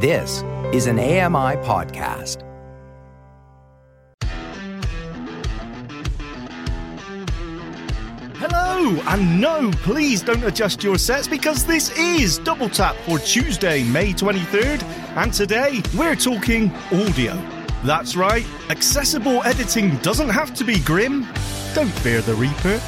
[0.00, 2.44] This is an AMI podcast.
[8.36, 13.82] Hello, and no, please don't adjust your sets because this is Double Tap for Tuesday,
[13.82, 14.84] May 23rd,
[15.16, 17.34] and today we're talking audio.
[17.82, 21.26] That's right, accessible editing doesn't have to be grim.
[21.74, 22.80] Don't fear the Reaper.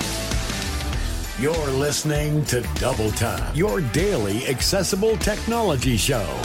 [1.42, 6.40] You're listening to Double Tap, your daily accessible technology show.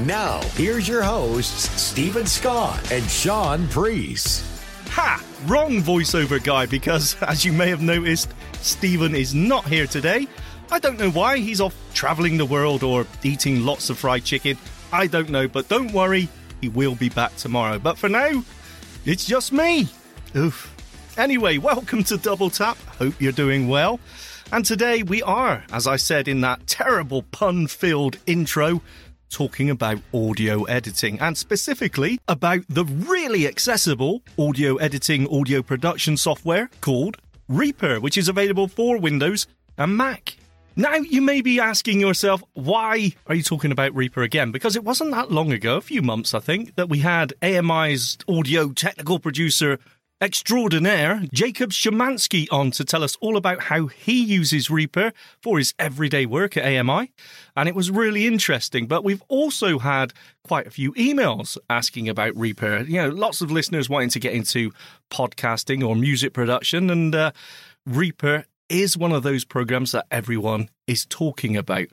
[0.00, 4.44] Now, here's your hosts, Steven Scott and Shaun Preece.
[4.90, 5.24] Ha!
[5.46, 10.28] Wrong voiceover guy because, as you may have noticed, Steven is not here today.
[10.70, 11.38] I don't know why.
[11.38, 14.58] He's off travelling the world or eating lots of fried chicken.
[14.92, 16.28] I don't know, but don't worry,
[16.60, 17.78] he will be back tomorrow.
[17.78, 18.44] But for now,
[19.06, 19.88] it's just me.
[20.36, 20.74] Oof.
[21.16, 22.76] Anyway, welcome to Double Tap.
[22.98, 23.98] Hope you're doing well.
[24.52, 28.80] And today we are, as I said in that terrible pun filled intro,
[29.30, 36.70] talking about audio editing and specifically about the really accessible audio editing, audio production software
[36.80, 37.16] called
[37.48, 39.46] Reaper, which is available for Windows
[39.78, 40.36] and Mac.
[40.78, 44.52] Now, you may be asking yourself, why are you talking about Reaper again?
[44.52, 48.18] Because it wasn't that long ago, a few months, I think, that we had AMI's
[48.28, 49.78] audio technical producer
[50.20, 55.74] extraordinaire, Jacob Szymanski, on to tell us all about how he uses Reaper for his
[55.78, 57.12] everyday work at AMI.
[57.56, 58.86] And it was really interesting.
[58.86, 60.12] But we've also had
[60.44, 62.78] quite a few emails asking about Reaper.
[62.80, 64.72] You know, lots of listeners wanting to get into
[65.10, 66.90] podcasting or music production.
[66.90, 67.32] And uh,
[67.84, 71.86] Reaper is one of those programs that everyone is talking about.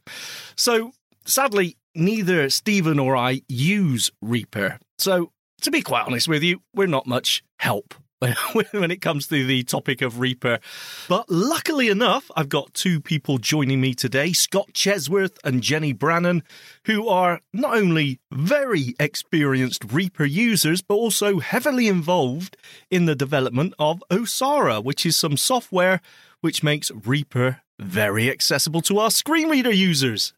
[0.55, 0.93] So
[1.25, 4.79] sadly, neither Steven or I use Reaper.
[4.97, 7.93] So to be quite honest with you, we're not much help
[8.71, 10.59] when it comes to the topic of Reaper.
[11.07, 16.43] But luckily enough, I've got two people joining me today Scott Chesworth and Jenny Brennan,
[16.85, 22.57] who are not only very experienced Reaper users, but also heavily involved
[22.89, 26.01] in the development of Osara, which is some software
[26.41, 30.33] which makes Reaper very accessible to our screen reader users.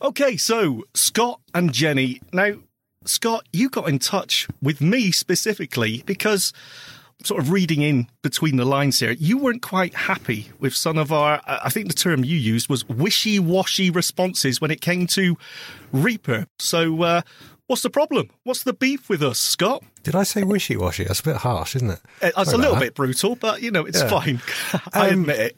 [0.00, 2.20] Okay, so Scott and Jenny.
[2.32, 2.54] Now,
[3.04, 6.52] Scott, you got in touch with me specifically because
[7.24, 11.12] sort of reading in between the lines here, you weren't quite happy with some of
[11.12, 15.36] our, I think the term you used was wishy washy responses when it came to
[15.92, 16.46] Reaper.
[16.58, 17.22] So, uh,
[17.66, 18.30] what's the problem?
[18.44, 19.82] What's the beef with us, Scott?
[20.02, 21.04] Did I say wishy washy?
[21.04, 22.00] That's a bit harsh, isn't it?
[22.22, 24.08] It's Sorry a little bit brutal, but you know, it's yeah.
[24.08, 24.40] fine.
[24.92, 25.56] I um, admit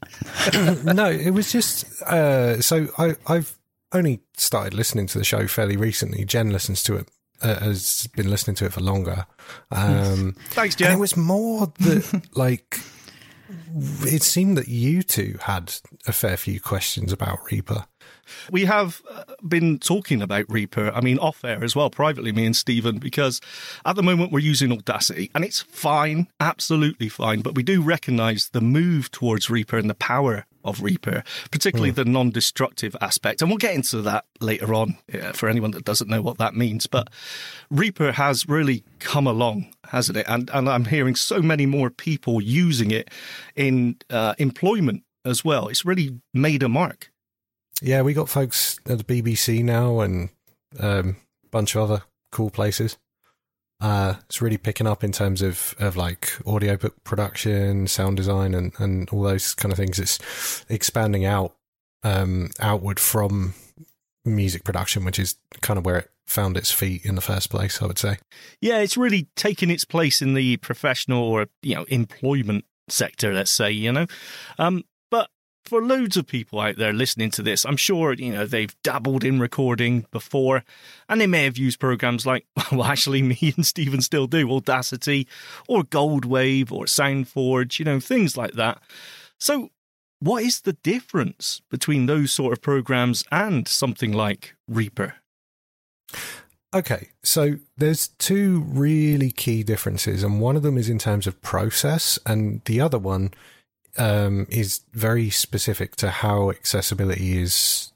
[0.55, 0.85] it.
[0.95, 3.59] no, it was just, uh, so I, I've
[3.93, 6.25] only started listening to the show fairly recently.
[6.25, 7.09] Jen listens to it
[7.43, 9.27] uh, has been listening to it for longer.
[9.71, 10.93] Um, Thanks, Jen.
[10.93, 12.81] it was more that, like,
[14.03, 15.75] it seemed that you two had
[16.07, 17.85] a fair few questions about Reaper.
[18.51, 22.45] We have uh, been talking about Reaper, I mean, off air as well, privately, me
[22.45, 23.41] and Steven, because
[23.85, 28.51] at the moment we're using Audacity and it's fine, absolutely fine, but we do recognize
[28.53, 31.97] the move towards Reaper and the power of Reaper, particularly mm.
[31.97, 33.43] the non destructive aspect.
[33.43, 36.55] And we'll get into that later on yeah, for anyone that doesn't know what that
[36.55, 36.87] means.
[36.87, 37.09] But
[37.71, 40.27] Reaper has really come along, hasn't it?
[40.29, 43.11] And, and I'm hearing so many more people using it
[43.57, 45.69] in uh, employment as well.
[45.69, 47.11] It's really made a mark.
[47.81, 50.31] Yeah, we got folks at the BBC now and
[50.79, 51.17] a um,
[51.51, 52.03] bunch of other
[52.33, 52.99] cool places.
[53.81, 58.73] Uh, it's really picking up in terms of, of like audiobook production, sound design, and,
[58.79, 59.99] and all those kind of things.
[59.99, 61.55] It's expanding out
[62.03, 63.55] um, outward from
[64.25, 67.81] music production, which is kind of where it found its feet in the first place.
[67.81, 68.19] I would say.
[68.61, 73.33] Yeah, it's really taken its place in the professional or you know employment sector.
[73.33, 74.07] Let's say you know,
[74.59, 74.85] um,
[75.69, 79.23] for loads of people out there listening to this, I'm sure, you know, they've dabbled
[79.23, 80.65] in recording before
[81.09, 85.29] and they may have used programs like, well, actually, me and Steven still do Audacity
[85.69, 88.81] or Goldwave or Soundforge, you know, things like that.
[89.39, 89.71] So,
[90.21, 95.15] what is the difference between those sort of programs and something like Reaper?
[96.75, 101.41] Okay, so there's two really key differences, and one of them is in terms of
[101.41, 103.31] process, and the other one
[103.97, 107.93] um, is very specific to how accessibility is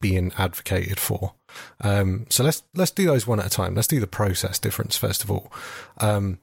[0.00, 1.34] being advocated for.
[1.80, 3.74] Um, so let's let's do those one at a time.
[3.74, 5.50] Let's do the process difference first of all.
[5.98, 6.38] Um,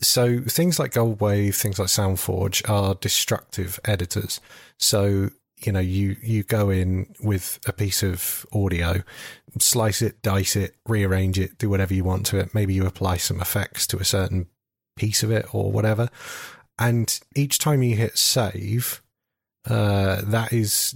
[0.00, 4.40] so things like Goldwave, things like SoundForge are destructive editors.
[4.78, 9.02] So you know you you go in with a piece of audio,
[9.58, 12.54] slice it, dice it, rearrange it, do whatever you want to it.
[12.54, 14.48] Maybe you apply some effects to a certain
[14.96, 16.08] piece of it or whatever
[16.78, 19.02] and each time you hit save,
[19.68, 20.94] uh, that is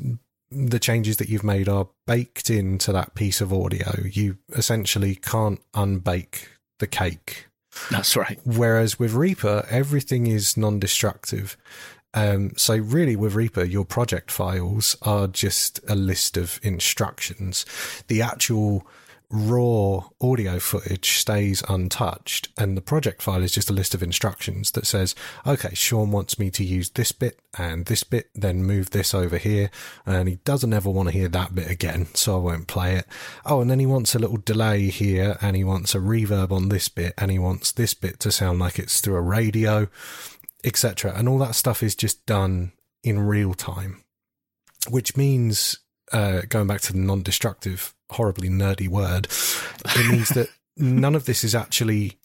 [0.51, 4.03] the changes that you've made are baked into that piece of audio.
[4.05, 6.49] You essentially can't unbake
[6.81, 7.47] the cake.
[7.91, 8.41] That's right.
[8.45, 11.57] Whereas with Reaper, everything is non destructive.
[12.13, 17.65] Um, so really with Reaper, your project files are just a list of instructions.
[18.09, 18.85] The actual
[19.31, 24.73] raw audio footage stays untouched and the project file is just a list of instructions
[24.73, 25.15] that says
[25.47, 29.39] okay Shaun wants me to use this bit and this bit then move this over
[29.39, 29.71] here.
[30.07, 33.07] And he doesn't ever want to hear that bit again so i won't play it.
[33.45, 36.69] Oh and then he wants a little delay here and he wants a reverb on
[36.69, 39.89] this bit and he wants this bit to sound like it's through a radio
[40.65, 42.73] etc and all that stuff is just done
[43.03, 44.03] in real time
[44.89, 45.79] which means
[46.13, 49.29] uh, going back to the non-destructive horribly nerdy word,
[49.97, 52.19] it means that none of this is actually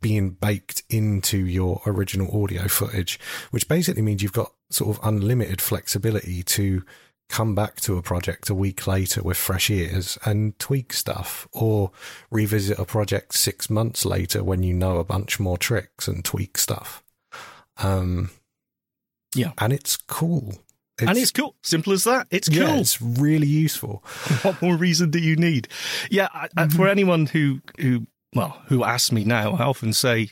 [0.00, 3.18] being baked into your original audio footage,
[3.50, 6.82] which basically means you've got sort of unlimited flexibility to
[7.28, 11.90] come back to a project a week later with fresh ears and tweak stuff or
[12.30, 16.56] revisit a project six months later when you know a bunch more tricks and tweak
[16.56, 17.02] stuff.
[17.78, 18.30] Um,
[19.34, 19.52] yeah.
[19.58, 20.54] And it's cool.
[20.98, 21.54] It's, and it's cool.
[21.62, 22.26] Simple as that.
[22.30, 22.58] It's cool.
[22.58, 24.02] Yeah, it's really useful.
[24.42, 25.68] what more reason do you need?
[26.10, 30.30] Yeah, I, I, for anyone who who well who asks me now, I often say,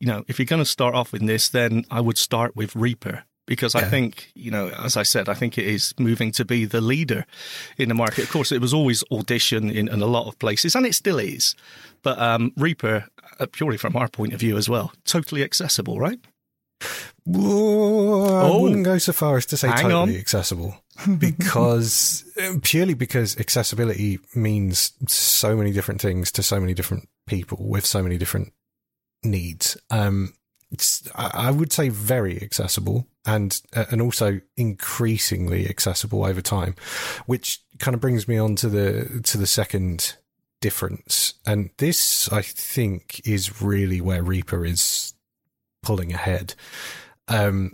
[0.00, 2.74] you know, if you're going to start off with this, then I would start with
[2.74, 3.80] Reaper because yeah.
[3.80, 6.80] I think, you know, as I said, I think it is moving to be the
[6.82, 7.24] leader
[7.78, 8.24] in the market.
[8.24, 11.18] Of course, it was always Audition in, in a lot of places, and it still
[11.18, 11.54] is.
[12.02, 13.06] But um, Reaper,
[13.40, 16.20] uh, purely from our point of view as well, totally accessible, right?
[17.28, 20.08] Whoa, I oh, wouldn't go so far as to say totally on.
[20.14, 20.82] accessible
[21.18, 22.24] because
[22.62, 28.02] purely because accessibility means so many different things to so many different people with so
[28.02, 28.54] many different
[29.22, 29.76] needs.
[29.90, 30.32] Um,
[31.14, 36.76] I would say very accessible and uh, and also increasingly accessible over time,
[37.26, 40.16] which kind of brings me on to the to the second
[40.60, 41.34] difference.
[41.46, 45.14] And this, I think, is really where Reaper is
[45.82, 46.54] pulling ahead,
[47.28, 47.72] um,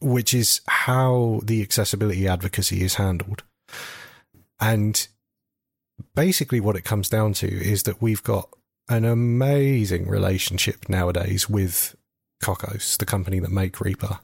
[0.00, 3.42] which is how the accessibility advocacy is handled.
[4.60, 5.06] And
[6.14, 8.48] basically, what it comes down to is that we've got
[8.88, 11.96] an amazing relationship nowadays with
[12.42, 14.20] Cockos, the company that make Reaper.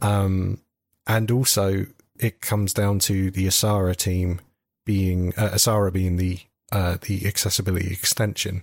[0.00, 0.60] Um,
[1.06, 1.86] and also,
[2.18, 4.40] it comes down to the Osara team
[4.84, 6.40] being uh, Osara being the
[6.72, 8.62] uh, the accessibility extension.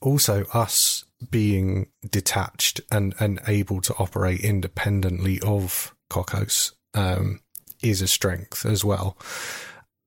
[0.00, 7.40] Also, us being detached and, and able to operate independently of Cockos um,
[7.82, 9.16] is a strength as well.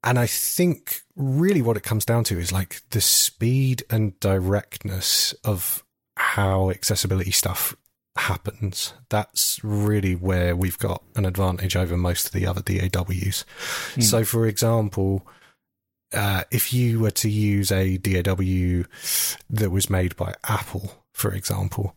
[0.04, 5.34] And I think really what it comes down to is like the speed and directness
[5.44, 5.84] of
[6.16, 7.76] how accessibility stuff
[8.16, 8.94] happens.
[9.10, 13.46] That's really where we've got an advantage over most of the other DAWs.
[13.96, 14.04] Mm.
[14.04, 15.28] So, for example,
[16.14, 18.88] uh, if you were to use a DAW
[19.50, 21.96] that was made by Apple, for example,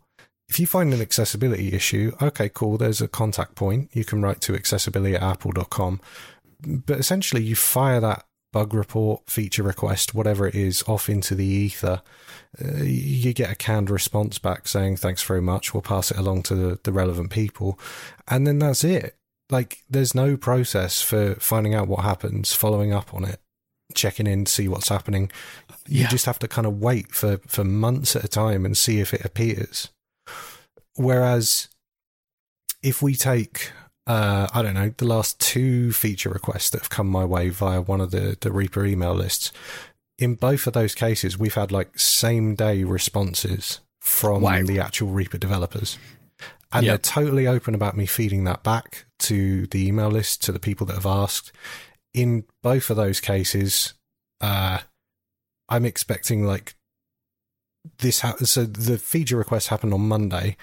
[0.49, 3.91] if you find an accessibility issue, okay, cool, there's a contact point.
[3.93, 6.01] You can write to accessibility at apple.com.
[6.67, 11.45] But essentially, you fire that bug report, feature request, whatever it is, off into the
[11.45, 12.01] ether.
[12.65, 15.75] Uh, you get a canned response back saying, thanks very much.
[15.75, 17.79] We'll pass it along to the, the relevant people.
[18.27, 19.17] And then that's it.
[19.51, 23.39] Like, there's no process for finding out what happens, following up on it
[23.95, 25.31] checking in to see what's happening.
[25.91, 26.09] You yeah.
[26.09, 29.13] just have to kind of wait for, for months at a time and see if
[29.13, 29.91] it appears.
[30.95, 31.69] Whereas
[32.83, 33.73] if we take,
[34.07, 37.81] uh, I don't know, the last two feature requests that have come my way via
[37.81, 39.53] one of the, the Reaper email lists,
[40.17, 44.63] in both of those cases, we've had like same day responses from wow.
[44.63, 45.99] the actual Reaper developers.
[46.73, 47.03] And yep.
[47.03, 50.87] they're totally open about me feeding that back to the email list, to the people
[50.87, 51.51] that have asked
[52.15, 53.95] in both of those cases,
[54.41, 54.79] uh,
[55.71, 56.75] I'm expecting like
[57.99, 58.21] this.
[58.21, 60.57] Ha- so the feature request happened on Monday.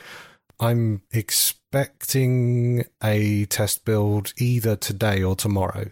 [0.60, 5.92] I'm expecting a test build either today or tomorrow,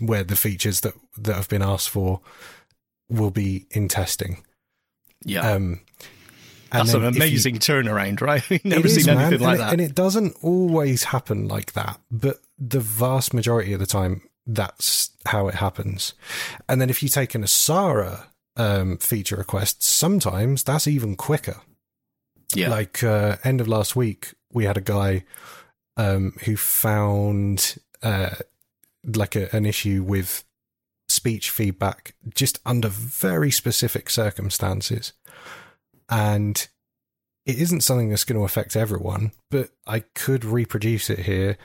[0.00, 2.20] where the features that that have been asked for
[3.08, 4.44] will be in testing.
[5.24, 5.52] Yeah.
[5.52, 5.80] Um,
[6.70, 8.42] That's an amazing you, turnaround, right?
[8.64, 9.40] never seen is, anything man.
[9.40, 9.68] like and that.
[9.68, 14.22] It, and it doesn't always happen like that, but the vast majority of the time,
[14.46, 16.14] that's how it happens.
[16.68, 18.24] And then if you take an Osara
[18.56, 21.60] um, feature requests, sometimes that's even quicker.
[22.54, 22.68] Yeah.
[22.68, 25.24] Like uh, end of last week, we had a guy
[25.96, 28.34] um, who found uh,
[29.04, 30.44] like a, an issue with
[31.08, 35.12] speech feedback just under very specific circumstances.
[36.08, 36.66] And
[37.46, 41.58] it isn't something that's going to affect everyone, but I could reproduce it here.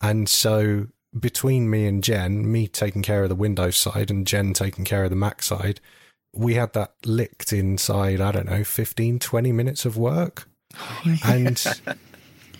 [0.00, 4.52] And so between me and Jen, me taking care of the Windows side and Jen
[4.52, 5.80] taking care of the Mac side,
[6.32, 10.48] we had that licked inside, I don't know, 15, 20 minutes of work.
[11.24, 11.62] and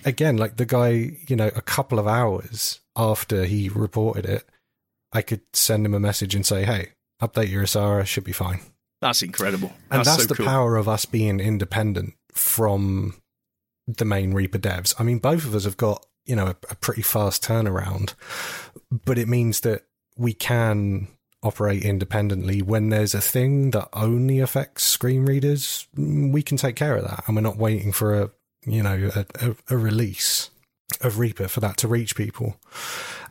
[0.05, 4.45] again, like the guy, you know, a couple of hours after he reported it,
[5.13, 8.61] I could send him a message and say, hey, update your Osara, should be fine.
[9.01, 9.73] That's incredible.
[9.91, 10.47] And that's, so the cool.
[10.47, 13.21] power of us being independent from
[13.87, 14.95] the main Reaper devs.
[14.99, 18.15] I mean, both of us have got, you know, a, a pretty fast turnaround,
[18.91, 19.85] but it means that
[20.17, 21.09] we can
[21.43, 26.97] operate independently when there's a thing that only affects screen readers we can take care
[26.97, 27.25] of that.
[27.27, 28.31] And we're not waiting for a
[28.67, 30.51] you know a, a, a release
[31.01, 32.57] of reaper for that to reach people.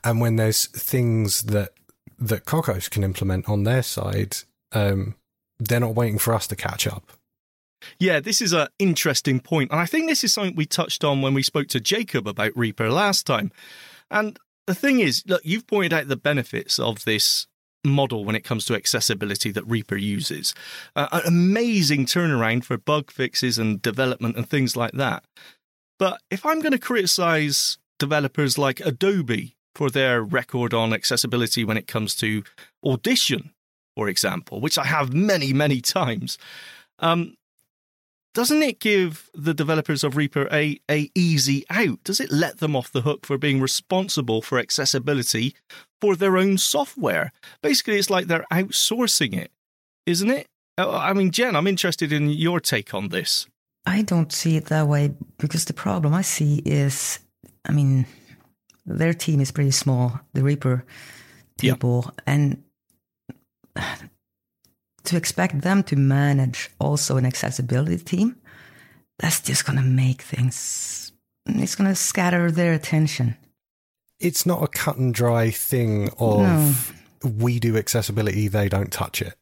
[0.04, 1.74] And when there's things that
[2.18, 4.38] that Cockos can implement on their side
[4.72, 5.16] um,
[5.60, 7.12] they're not waiting for us to catch up.
[7.98, 11.22] Yeah, this is an interesting point, and I think this is something we touched on
[11.22, 13.52] when we spoke to Jacob about Reaper last time.
[14.12, 14.38] And
[14.68, 17.48] the thing is, look, you've pointed out the benefits of this
[17.84, 20.54] model when it comes to accessibility that Reaper uses.
[20.96, 25.24] Uh, an amazing turnaround for bug fixes and development and things like that.
[25.98, 31.78] But if I'm going to criticize developers like Adobe for their record on accessibility when
[31.78, 32.44] it comes to
[32.86, 33.52] Audition,
[33.96, 36.38] for example, which I have many, many times,
[37.00, 37.36] um,
[38.34, 42.04] doesn't it give the developers of Reaper a, a easy out?
[42.04, 45.56] Does it let them off the hook for being responsible for accessibility
[46.02, 47.32] for their own software?
[47.62, 49.52] Basically, it's like they're outsourcing it,
[50.06, 50.48] isn't it?
[50.78, 53.48] Uh, I mean, Jen, I'm interested in your take on this.
[53.86, 57.20] I don't see it that way because the problem I see is,
[57.68, 58.06] I mean,
[58.86, 60.86] their team is pretty small, the Reaper
[61.62, 61.74] Yeah.
[61.74, 62.64] people, and
[65.04, 68.36] to expect them to manage also an accessibility team,
[69.18, 71.12] that's just going to make things,
[71.46, 73.36] it's going to scatter their attention.
[74.20, 79.36] It's not a cut and dry thing of we do accessibility they don't touch it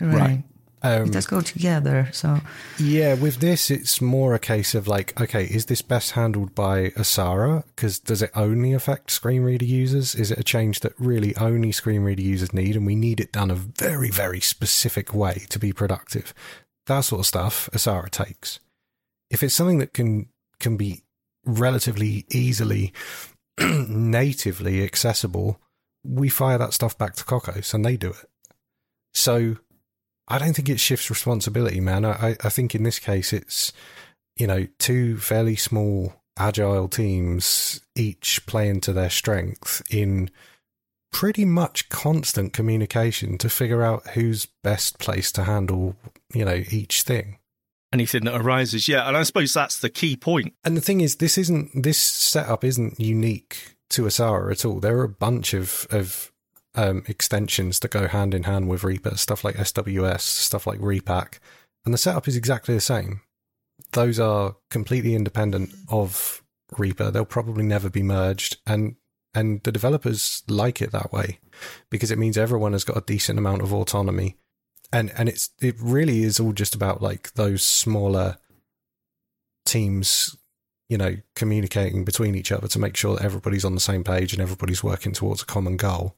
[0.00, 0.42] Right.
[0.82, 2.08] um, it does go together.
[2.12, 2.40] So,
[2.78, 6.90] Yeah, with this, it's more a case of like, okay, is this best handled by
[6.90, 7.64] Osara?
[7.74, 10.14] Because does it only affect screen reader users?
[10.14, 13.32] Is it a change that really only screen reader users need, and we need it
[13.32, 16.34] done a very, very specific way to be productive?
[16.86, 18.60] That sort of stuff, Osara takes.
[19.30, 20.28] If it's something that can
[20.60, 21.02] can be
[21.46, 22.92] relatively easily
[23.88, 25.60] natively accessible,
[26.04, 28.28] we fire that stuff back to Cockos and they do it.
[29.12, 29.56] So
[30.28, 32.04] I don't think it shifts responsibility, man.
[32.04, 33.72] I, I think in this case, it's,
[34.36, 40.30] you know, two fairly small, agile teams, each playing to their strength in
[41.12, 45.94] pretty much constant communication to figure out who's best placed to handle,
[46.32, 47.38] you know, each thing.
[47.94, 50.52] Anything that arises, yeah, and I suppose that's the key point.
[50.64, 54.80] And the thing is, this isn't this setup isn't unique to Osara at all.
[54.80, 56.32] There are a bunch of of
[56.74, 61.38] um, extensions that go hand in hand with Reaper, stuff like SWS, stuff like ReaPack,
[61.84, 63.20] and the setup is exactly the same.
[63.92, 66.42] Those are completely independent of
[66.76, 67.12] Reaper.
[67.12, 68.96] They'll probably never be merged, and
[69.34, 71.38] and the developers like it that way
[71.90, 74.36] because it means everyone has got a decent amount of autonomy,
[74.94, 78.38] and and it's it really is all just about like those smaller
[79.66, 80.36] teams
[80.88, 84.32] you know, communicating between each other to make sure that everybody's on the same page
[84.32, 86.14] and everybody's working towards a common goal.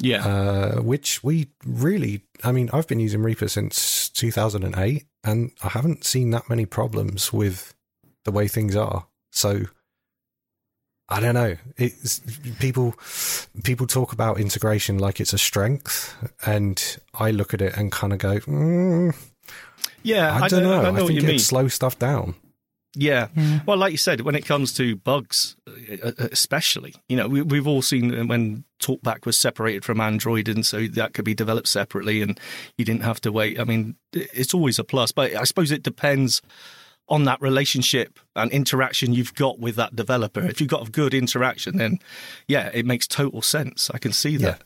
[0.00, 0.26] Yeah.
[0.26, 6.04] Uh, which we really, I mean, I've been using Reaper since 2008 and I haven't
[6.04, 7.74] seen that many problems with
[8.24, 9.06] the way things are.
[9.30, 9.62] So
[11.08, 11.56] I don't know.
[11.76, 12.20] It's
[12.58, 12.94] people,
[13.64, 16.14] people talk about integration like it's a strength.
[16.46, 19.14] And I look at it and kind of go, mm,
[20.02, 20.80] yeah, I, don't know.
[20.82, 21.38] I I, know what think you it mean.
[21.38, 22.34] slow stuff down.
[22.94, 23.28] Yeah.
[23.34, 23.60] Yeah.
[23.66, 27.66] Well, like you said, when it comes to bugs, uh, especially, you know, we, we've
[27.66, 32.20] all seen when TalkBack was separated from Android, and so that could be developed separately,
[32.20, 32.38] and
[32.76, 33.58] you didn't have to wait.
[33.58, 36.42] I mean, it's always a plus, but I suppose it depends
[37.08, 40.40] on that relationship and interaction you've got with that developer.
[40.40, 41.98] If you've got a good interaction, then
[42.48, 43.90] yeah, it makes total sense.
[43.92, 44.62] I can see that.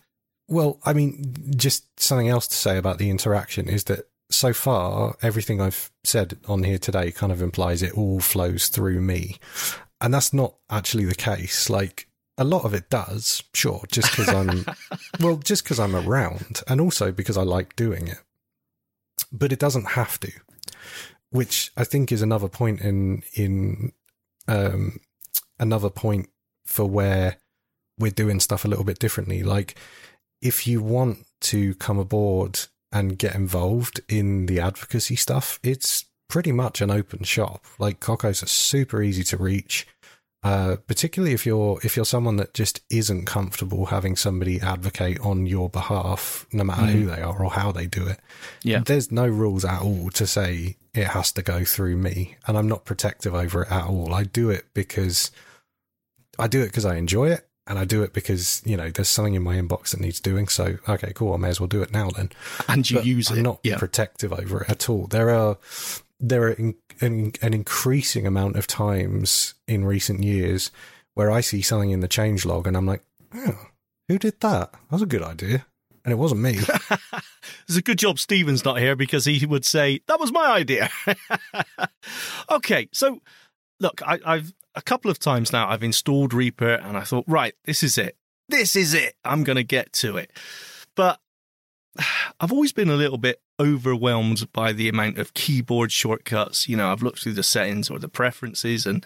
[0.49, 5.17] Well, I mean, just something else to say about the interaction is that so far,
[5.23, 9.37] everything I've said on here today kind of implies it all flows through me.
[10.01, 11.71] And that's not actually the case.
[11.71, 14.67] Like, a lot of it does, sure, just because I'm,
[15.21, 18.19] well, just because I'm around and also because I like doing it.
[19.33, 20.33] But it doesn't have to,
[21.37, 23.93] which I think is another point in, in,
[24.49, 25.01] um,
[25.59, 26.29] another point
[26.65, 27.37] for where
[27.99, 29.43] we're doing stuff a little bit differently.
[29.43, 29.77] Like,
[30.43, 32.61] if you want to come aboard
[32.93, 37.65] and get involved in the advocacy stuff, it's pretty much an open shop.
[37.79, 39.87] Like Cockos are super easy to reach.
[40.43, 45.45] Uh, particularly if you're if you're someone that just isn't comfortable having somebody advocate on
[45.45, 48.21] your behalf, no matter who they are or how they do it.
[48.63, 48.81] Yeah.
[48.85, 52.69] there's no rules at all to say it has to go through me, and I'm
[52.69, 54.15] not protective over it at all.
[54.15, 55.31] I do it because
[56.39, 59.09] I do it because I enjoy it, and I do it because you know there's
[59.09, 60.49] something in my inbox that needs doing.
[60.49, 62.31] So okay, cool, I may as well do it now then.
[62.69, 63.43] And you But use I'm it.
[63.43, 63.79] not yeah.
[63.79, 65.07] protective over it at all.
[65.07, 65.59] There are
[66.19, 70.71] there are in, an, an increasing amount of times in recent years
[71.15, 73.03] where I see something in the change log and I'm like,
[73.35, 73.67] oh,
[74.09, 74.73] who did that?
[74.73, 75.67] That was a good idea,
[76.05, 76.59] and it wasn't me.
[77.69, 80.89] It's a good job Steven's not here because he would say, that was my idea.
[82.51, 83.21] okay, so
[83.81, 87.55] look, I, I've a couple of times now I've installed Reaper and I thought, right,
[87.65, 88.17] this is it.
[88.49, 89.15] This is it.
[89.25, 90.31] I'm going to get to it.
[90.95, 91.19] But
[92.41, 96.69] I've always been a little bit overwhelmed by the amount of keyboard shortcuts.
[96.69, 99.05] You know, I've looked through the settings or the preferences and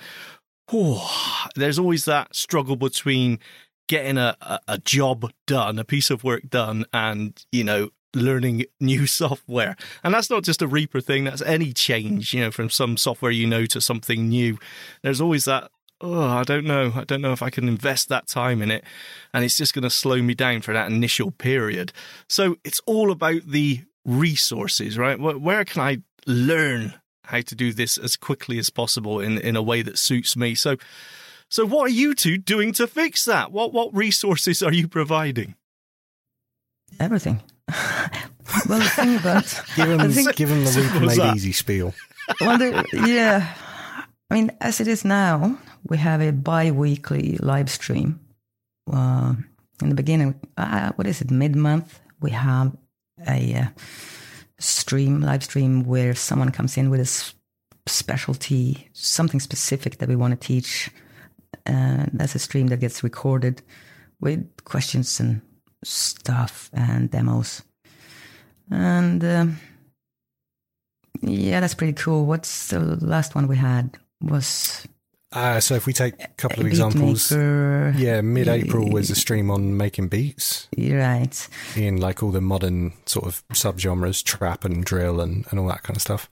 [0.72, 3.38] oh, there's always that struggle between
[3.88, 8.64] getting a, a, a job done, a piece of work done, and, you know, learning
[8.80, 9.76] new software.
[10.02, 13.32] And that's not just a Reaper thing, that's any change, you know, from some software
[13.32, 14.58] you know to something new.
[15.02, 16.92] There's always that, oh, I don't know.
[16.94, 18.84] I don't know if I can invest that time in it.
[19.34, 21.92] And it's just going to slow me down for that initial period.
[22.28, 25.18] So it's all about the resources, right?
[25.18, 29.62] Where, can I learn how to do this as quickly as possible in, in a
[29.62, 30.54] way that suits me?
[30.54, 30.76] So,
[31.50, 33.50] so what are you two doing to fix that?
[33.50, 35.56] What what resources are you providing?
[37.00, 37.42] Everything.
[38.68, 39.44] Well, the thing about
[39.76, 41.36] give him, I think- give him the Reaper Simple as made that.
[41.36, 41.94] easy spiel.
[42.40, 43.54] well, the, yeah.
[44.30, 45.58] I mean, as it is now,
[45.88, 48.20] we have a bi-weekly live stream.
[48.92, 49.34] Uh,
[49.82, 52.76] in the beginning, uh, what is it, mid-month, we have
[53.26, 53.64] a uh,
[54.58, 57.34] stream, live stream, where someone comes in with a s-
[57.86, 60.90] specialty, something specific that we want to teach.
[61.66, 63.62] Uh, that's a stream that gets recorded
[64.20, 65.40] with questions and
[65.84, 67.62] stuff and demos.
[68.70, 69.24] And...
[69.24, 69.60] um
[71.22, 72.26] yeah, that's pretty cool.
[72.26, 73.98] What's the last one we had?
[74.22, 74.86] Was
[75.32, 77.98] Uh, so if we take a couple of examples, Beatmaker.
[77.98, 81.48] yeah, mid-April was a stream on making beats You're right.
[81.76, 85.82] in like all the modern sort of subgenres, trap and drill and, and all that
[85.82, 86.28] kind of stuff.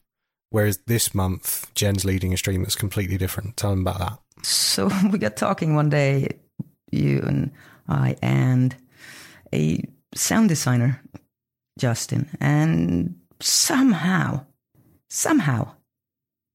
[0.50, 3.56] Whereas this month, Jen's leading a stream that's completely different.
[3.56, 4.44] Tell them about that.
[4.44, 6.28] So we got talking one day,
[6.90, 7.52] you and
[7.88, 8.74] I, and
[9.52, 9.82] a
[10.14, 11.02] sound designer,
[11.78, 14.44] Justin, and somehow,
[15.08, 15.72] somehow,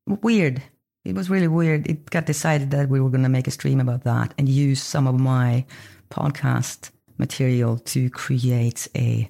[0.08, 0.62] weird.
[1.06, 1.88] It was really weird.
[1.88, 4.82] It got decided that we were going to make a stream about that and use
[4.82, 5.66] some of my
[6.10, 9.30] podcast material to create a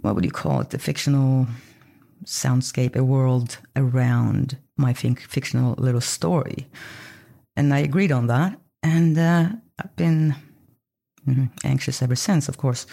[0.00, 0.74] what would you call it?
[0.74, 1.46] A fictional
[2.24, 6.66] soundscape, a world around my fictional little story.
[7.56, 8.58] And I agreed on that.
[8.82, 10.34] And uh, I've been
[11.26, 12.86] mhm, anxious ever since, of course.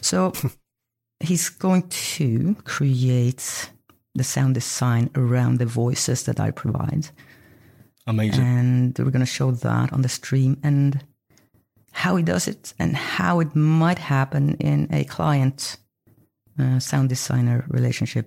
[0.00, 0.32] So
[1.20, 3.70] he's going to create
[4.14, 7.08] the sound design around the voices that I provide.
[8.06, 8.44] Amazing.
[8.44, 11.04] And we're going to show that on the stream and
[11.92, 15.76] how he does it and how it might happen in a client
[16.58, 18.26] uh, sound designer relationship,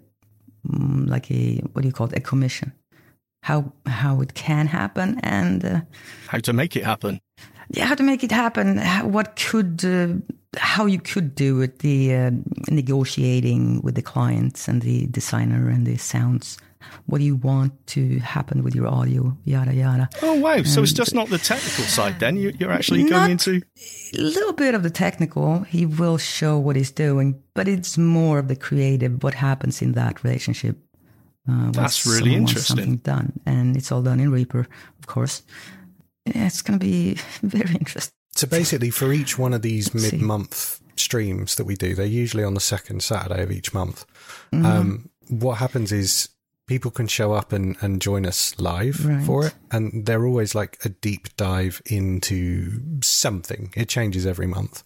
[0.68, 2.74] mm, like a, what do you call it, a commission.
[3.44, 5.82] How, how it can happen and uh,
[6.28, 7.20] How to make it happen.
[7.72, 8.80] Yeah, how to make it happen,
[9.12, 10.16] what could, uh,
[10.58, 12.32] how you could do it, the uh,
[12.70, 16.58] negotiating with the clients and the designer and the sounds.
[17.06, 19.38] What do you want to happen with your audio?
[19.46, 20.10] Yada yada.
[20.22, 20.64] Oh wow!
[20.64, 22.38] So it's just not the technical side then.
[22.38, 23.62] You, you're actually going into
[24.18, 25.60] A little bit of the technical.
[25.62, 29.24] He will show what he's doing, but it's more of the creative.
[29.24, 30.78] What happens in that relationship?
[31.50, 32.76] Uh, That's really interesting.
[32.76, 34.68] Something done, and it's all done in Reaper,
[35.00, 35.44] of course.
[36.26, 38.14] Yeah, it's going to be very interesting.
[38.36, 40.18] So basically, for each one of these Let's see.
[40.18, 44.06] mid-month streams that we do, they're usually on the second Saturday of each month.
[44.54, 46.30] Um, what happens is
[46.68, 49.26] people can show up and, and join us live Right.
[49.26, 53.74] for it, and they're always like a deep dive into something.
[53.76, 54.84] It changes every month.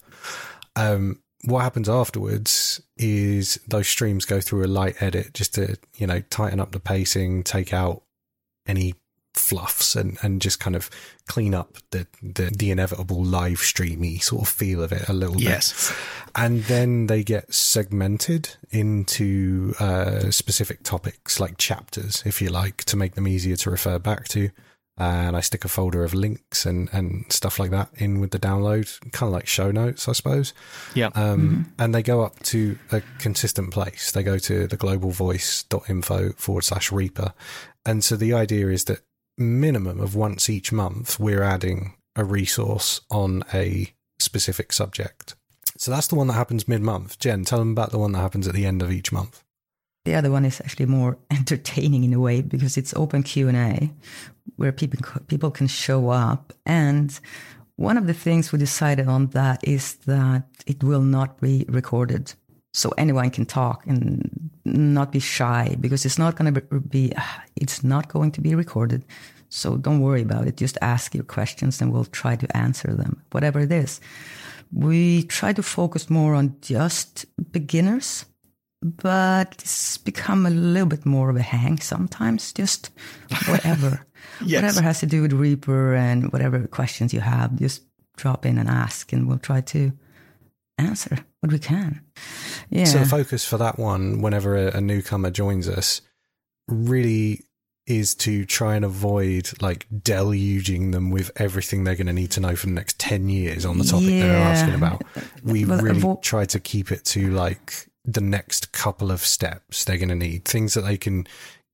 [0.74, 6.06] Um, what happens afterwards is those streams go through a light edit just to you
[6.08, 8.02] know tighten up the pacing, take out
[8.66, 8.94] any
[9.46, 10.90] fluffs and, and just kind of
[11.26, 15.34] clean up the, the, the inevitable live streamy sort of feel of it a little
[15.36, 15.44] bit.
[15.44, 15.94] yes.
[16.34, 22.96] And then they get segmented into uh, specific topics like chapters, if you like, to
[22.96, 24.50] make them easier to refer back to.
[24.98, 28.38] And I stick a folder of links and, and stuff like that in with the
[28.38, 30.54] download, kind of like show notes, I suppose.
[30.94, 31.10] Yeah.
[31.14, 34.10] Um, And they go up to a consistent place.
[34.12, 37.34] They go to the globalvoice.info forward slash Reaper.
[37.84, 39.00] And so the idea is that
[39.38, 45.34] minimum of once each month, we're adding a resource on a specific subject.
[45.76, 47.18] So that's the one that happens mid month.
[47.18, 49.42] Jen, tell them about the one that happens at the end of each month.
[50.04, 53.56] The other one is actually more entertaining in a way because it's open Q and
[53.56, 53.90] A,
[54.56, 56.52] where people people can show up.
[56.64, 57.18] And
[57.76, 62.32] one of the things we decided on that is that it will not be recorded,
[62.76, 67.10] so anyone can talk and not be shy because it's not going to be
[67.56, 69.02] it's not going to be recorded.
[69.48, 70.58] So don't worry about it.
[70.58, 73.98] Just ask your questions and we'll try to answer them, whatever it is.
[74.72, 78.26] We try to focus more on just beginners,
[78.82, 82.90] but it's become a little bit more of a hang sometimes, just
[83.48, 84.04] whatever.
[84.44, 84.60] yes.
[84.60, 87.84] Whatever has to do with Reaper and whatever questions you have, just
[88.16, 89.92] drop in and ask, and we'll try to
[90.78, 92.02] answer what we can.
[92.70, 92.84] Yeah.
[92.84, 96.00] So the focus for that one, whenever a, a newcomer joins us,
[96.68, 97.42] really
[97.86, 102.40] is to try and avoid like deluging them with everything they're going to need to
[102.40, 104.26] know for the next 10 years on the topic yeah.
[104.26, 105.02] they're asking about.
[105.44, 109.84] We well, really avo- try to keep it to like the next couple of steps
[109.84, 111.26] they're going to need, things that they can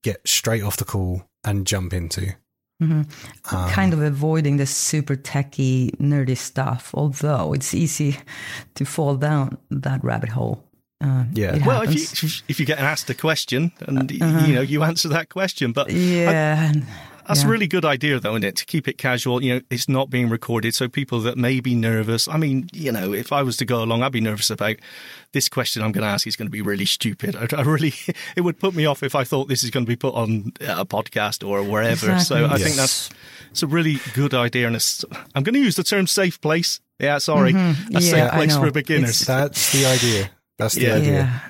[0.02, 2.34] get straight off the call and jump into.
[2.82, 3.54] Mm-hmm.
[3.54, 8.16] Um, kind of avoiding the super techy, nerdy stuff, although it's easy
[8.74, 10.64] to fall down that rabbit hole.
[11.00, 11.64] Uh, yeah.
[11.66, 14.46] Well, if you if you get asked a question and uh-huh.
[14.46, 16.72] you know you answer that question, but yeah.
[16.74, 16.82] I,
[17.32, 17.48] that's yeah.
[17.48, 18.56] a really good idea, though, isn't it?
[18.56, 19.42] To keep it casual.
[19.42, 22.28] You know, it's not being recorded, so people that may be nervous.
[22.28, 24.76] I mean, you know, if I was to go along, I'd be nervous about
[25.32, 27.34] this question I'm going to ask is going to be really stupid.
[27.34, 27.94] I, I really,
[28.36, 30.52] it would put me off if I thought this is going to be put on
[30.60, 32.12] a podcast or wherever.
[32.12, 32.24] Exactly.
[32.24, 32.62] So I yes.
[32.62, 33.10] think that's
[33.50, 34.76] it's a really good idea, and
[35.34, 37.96] I'm going to use the term "safe place." Yeah, sorry, mm-hmm.
[37.96, 39.10] a yeah, safe place for beginners.
[39.10, 40.30] It's, that's the idea.
[40.58, 40.94] That's the yeah.
[40.94, 41.12] idea.
[41.12, 41.40] Yeah.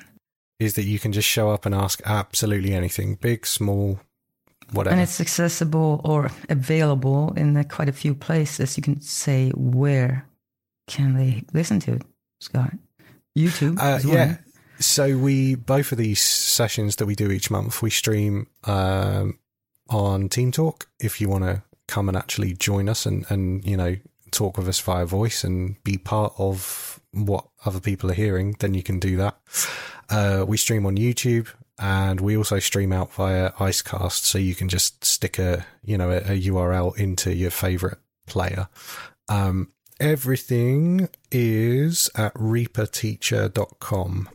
[0.61, 3.99] Is that you can just show up and ask absolutely anything, big, small,
[4.73, 4.93] whatever.
[4.93, 8.77] And it's accessible or available in quite a few places.
[8.77, 10.27] You can say where
[10.87, 12.03] can they listen to it,
[12.41, 12.73] Scott?
[13.37, 13.79] YouTube.
[13.81, 14.37] Uh, yeah.
[14.79, 19.39] So we both of these sessions that we do each month, we stream um,
[19.89, 20.89] on Team Talk.
[21.01, 23.97] If you want to come and actually join us and and you know
[24.31, 28.75] talk with us via voice and be part of what other people are hearing, then
[28.75, 29.37] you can do that.
[30.09, 31.49] Uh, we stream on YouTube
[31.83, 36.11] and we also stream out via Icecast, so you can just stick a you know
[36.13, 38.69] a, a URL into your favorite player.
[39.29, 44.29] Um, everything is at reaperteacher.com.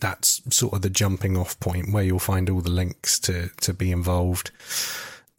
[0.00, 3.74] That's sort of the jumping off point where you'll find all the links to to
[3.74, 4.50] be involved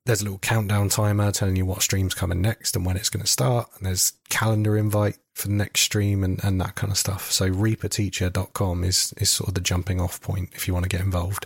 [0.10, 3.24] there's a little countdown timer telling you what stream's coming next and when it's going
[3.24, 3.70] to start.
[3.78, 7.32] And there's calendar invite for the next stream and, and that kind of stuff.
[7.32, 11.02] So reaperteacher.com is, is sort of the jumping off point if you want to get
[11.02, 11.46] involved.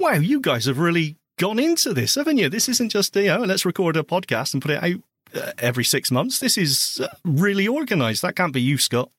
[0.00, 2.48] Wow, you guys have really gone into this, haven't you?
[2.48, 5.84] This isn't just, you know, let's record a podcast and put it out uh, every
[5.84, 6.40] six months.
[6.40, 8.22] This is uh, really organized.
[8.22, 9.12] That can't be you, Scott.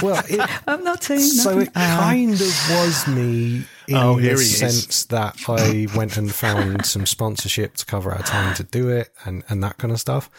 [0.00, 1.58] well, it, I'm not saying so.
[1.58, 6.86] It uh, kind of was me in oh, the sense that I went and found
[6.86, 10.30] some sponsorship to cover our time to do it and and that kind of stuff.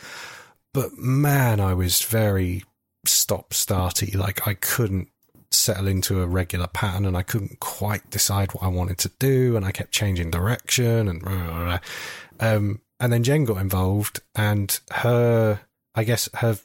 [0.73, 2.63] But man, I was very
[3.05, 4.15] stop starty.
[4.15, 5.09] Like I couldn't
[5.51, 9.55] settle into a regular pattern and I couldn't quite decide what I wanted to do
[9.55, 11.79] and I kept changing direction and blah, blah, blah.
[12.39, 15.61] um and then Jen got involved and her
[15.95, 16.57] I guess her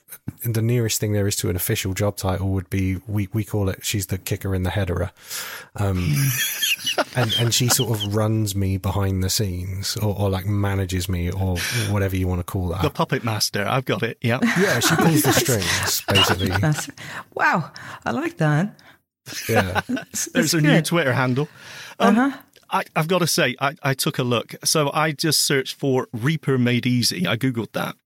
[0.43, 3.69] the nearest thing there is to an official job title would be we we call
[3.69, 5.11] it she's the kicker in the headerer,
[5.77, 6.15] um,
[7.17, 11.31] and and she sort of runs me behind the scenes or, or like manages me
[11.31, 11.59] or
[11.91, 12.81] whatever you want to call that.
[12.81, 14.17] The puppet master, I've got it.
[14.23, 16.49] Yeah, yeah, she pulls the strings basically.
[16.49, 16.89] That's,
[17.35, 17.71] wow,
[18.07, 18.81] I like that.
[19.47, 19.83] Yeah,
[20.33, 21.49] there's a new Twitter handle.
[21.99, 22.39] Um, uh-huh.
[22.71, 24.55] I, have got to say, I, I took a look.
[24.65, 27.27] So I just searched for Reaper Made Easy.
[27.27, 27.97] I googled that,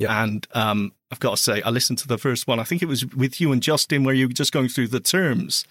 [0.00, 0.22] yeah.
[0.22, 2.58] And um, I've got to say, I listened to the first one.
[2.58, 5.00] I think it was with you and Justin, where you were just going through the
[5.00, 5.64] terms.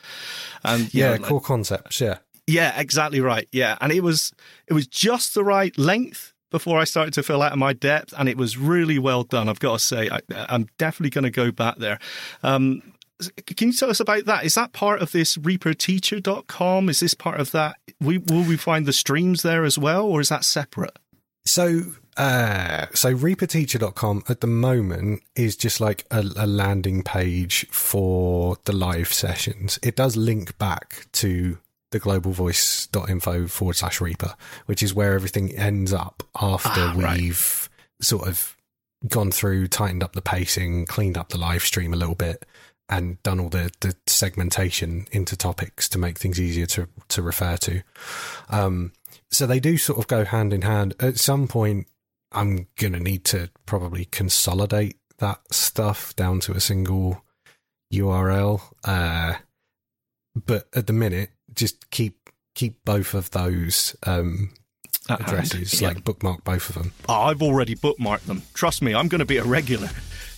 [0.63, 1.99] And yeah, know, core concepts.
[1.99, 2.19] Yeah.
[2.47, 3.47] Yeah, exactly right.
[3.51, 4.33] Yeah, and it was
[4.65, 8.11] it was just the right length before I started to fill out of my depth,
[8.17, 9.47] and it was really well done.
[9.47, 11.99] I've got to say, I, am definitely going to go back there.
[12.41, 12.81] Um,
[13.45, 14.45] can you tell us about that?
[14.45, 16.89] Is that part of this reaperteacher.com?
[16.89, 17.75] Is this part of that?
[17.99, 20.97] We, will we find the streams there as well, or is that separate?
[21.45, 21.81] So
[22.19, 28.73] uh, so reaperteacher.com at the moment is just like a, a, landing page for the
[28.73, 29.79] live sessions.
[29.81, 31.59] It does link back to
[31.91, 38.05] the globalvoice.info forward slash reaper, which is where everything ends up after ah, we've right.
[38.05, 38.57] sort of
[39.07, 42.45] gone through, tightened up the pacing, cleaned up the live stream a little bit.
[42.89, 47.55] and done all the, the segmentation into topics to make things easier to, to refer
[47.55, 47.81] to.
[48.49, 48.91] Um,
[49.31, 50.95] so they do sort of go hand in hand.
[50.99, 51.87] At some point,
[52.31, 57.23] I'm going to need to probably consolidate that stuff down to a single
[57.93, 58.61] URL.
[58.83, 59.35] Uh,
[60.35, 64.51] but at the minute, just keep keep both of those um,
[65.09, 65.89] At hand, addresses, yeah.
[65.89, 66.93] like bookmark both of them.
[67.07, 68.43] Oh, I've already bookmarked them.
[68.53, 69.89] Trust me, I'm going to be a regular.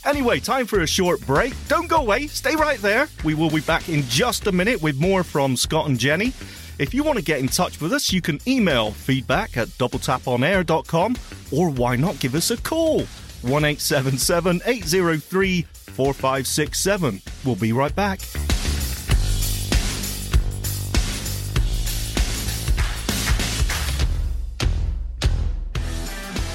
[0.05, 1.53] Anyway, time for a short break.
[1.67, 2.27] Don't go away.
[2.27, 3.07] Stay right there.
[3.23, 6.33] We will be back in just a minute with more from Scott and Jenny.
[6.81, 11.15] If you want to get in touch with us, you can email feedback at doubletaponair.com
[11.51, 13.01] or why not give us a call?
[13.43, 17.21] 1877 803 4567.
[17.45, 18.21] We'll be right back.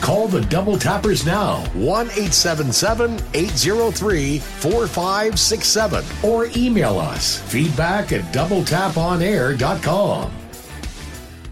[0.01, 10.33] Call the Double Tappers now, 1 877 803 4567, or email us feedback at doubletaponair.com.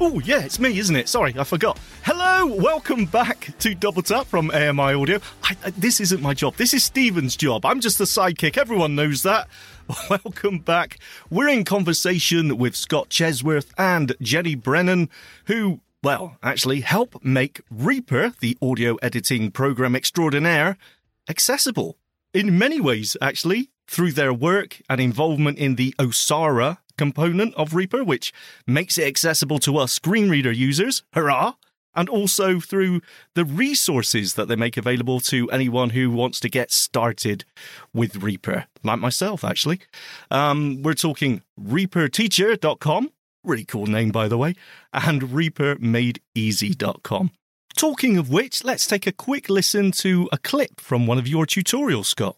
[0.00, 1.09] Oh, yeah, it's me, isn't it?
[1.09, 1.78] Sorry, I forgot.
[2.02, 5.20] Hello, welcome back to Double Tap from AMI Audio.
[5.42, 6.57] I, I, this isn't my job.
[6.57, 7.64] This is Steven's job.
[7.64, 8.59] I'm just the sidekick.
[8.59, 9.48] Everyone knows that.
[10.11, 10.98] Welcome back.
[11.30, 15.11] We're in conversation with Scott Chesworth and Jenny Brennan,
[15.44, 20.76] who, well, actually help make Reaper, the audio editing program extraordinaire,
[21.30, 21.96] accessible.
[22.34, 28.04] In many ways, actually, through their work and involvement in the Osara component of Reaper,
[28.04, 28.34] which
[28.66, 31.02] makes it accessible to us screen reader users.
[31.14, 31.54] Hurrah!
[31.96, 33.00] And also through
[33.34, 37.46] the resources that they make available to anyone who wants to get started
[37.94, 39.80] with Reaper, like myself, actually.
[40.30, 43.10] Um, we're talking ReaperTeacher.com,
[43.44, 44.54] really cool name, by the way,
[44.92, 47.30] and ReaperMadeEasy.com.
[47.76, 51.44] Talking of which, let's take a quick listen to a clip from one of your
[51.44, 52.37] tutorials, Scott.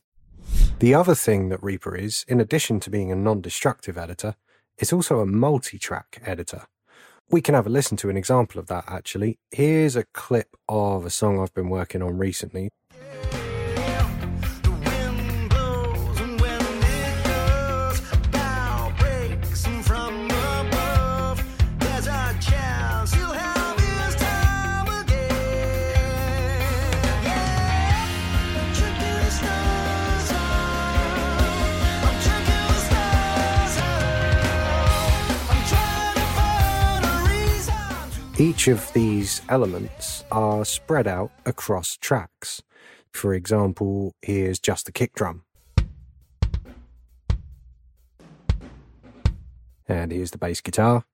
[0.78, 4.36] The other thing that Reaper is, in addition to being a non destructive editor,
[4.78, 6.62] it's also a multi track editor.
[7.28, 9.38] We can have a listen to an example of that actually.
[9.50, 12.70] Here's a clip of a song I've been working on recently.
[38.38, 42.62] Each of these elements are spread out across tracks.
[43.10, 45.44] For example, here's just the kick drum.
[49.88, 51.06] And here's the bass guitar.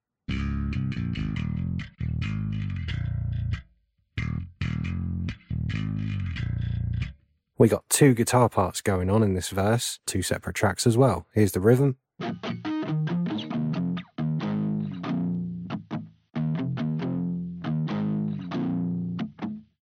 [7.56, 11.26] We got two guitar parts going on in this verse, two separate tracks as well.
[11.32, 11.98] Here's the rhythm.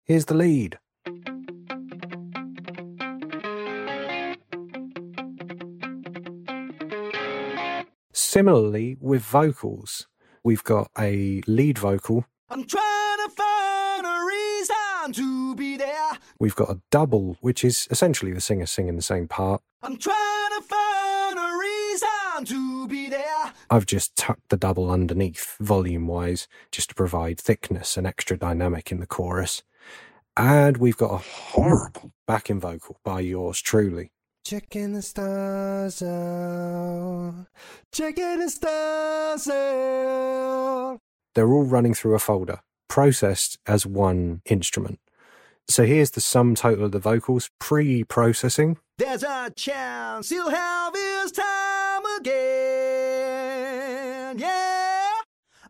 [0.06, 0.78] Here's the lead.
[8.12, 10.06] Similarly, with vocals,
[10.44, 16.12] we've got a lead vocal, I'm trying to find a reason to be there.
[16.38, 19.60] we've got a double, which is essentially the singer singing the same part.
[19.82, 23.52] I'm trying to find a reason to be there.
[23.70, 28.92] I've just tucked the double underneath, volume wise, just to provide thickness and extra dynamic
[28.92, 29.64] in the chorus.
[30.36, 34.12] And we've got a horrible backing vocal by yours truly.
[34.44, 37.46] Checking the stars out.
[37.90, 40.98] Checking the stars out.
[41.34, 45.00] They're all running through a folder, processed as one instrument.
[45.68, 48.78] So here's the sum total of the vocals pre processing.
[48.98, 52.85] There's a chance he'll have his time again.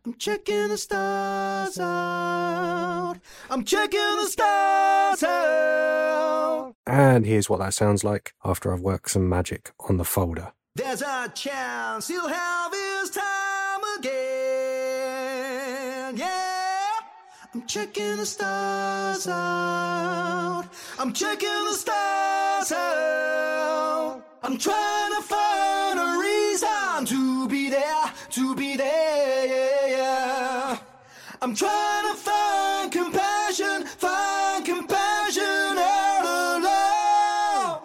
[0.07, 3.17] I'm checking the stars out.
[3.51, 6.75] I'm checking the stars out.
[6.87, 10.53] And here's what that sounds like after I've worked some magic on the folder.
[10.77, 16.17] There's a chance he'll have his time again.
[16.17, 16.87] Yeah.
[17.53, 20.67] I'm checking the stars out.
[21.01, 24.23] I'm checking the stars out.
[24.45, 29.46] I'm trying to find a reason to be there, to be there.
[31.47, 37.83] I'm trying to find compassion, find compassion out of love.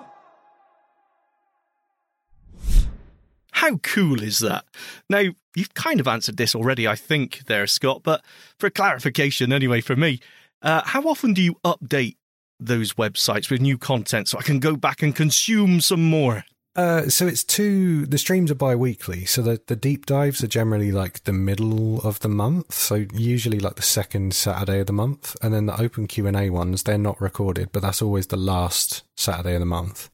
[3.52, 4.66] How cool is that?
[5.12, 8.24] Now, you've kind of answered this already, I think, there, Scott, but
[8.58, 10.22] for clarification, anyway, for me,
[10.64, 12.16] uh, how often do you update
[12.60, 16.46] those websites with new content so I can go back and consume some more?
[16.74, 18.06] Uh, so it's two.
[18.06, 22.20] The streams are bi-weekly, so the the deep dives are generally like the middle of
[22.22, 22.74] the month.
[22.74, 26.38] So usually like the second Saturday of the month, and then the open Q and
[26.38, 30.10] A ones they're not recorded, but that's always the last Saturday of the month.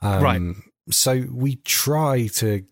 [0.00, 0.42] Um, Right.
[0.90, 2.64] So we try to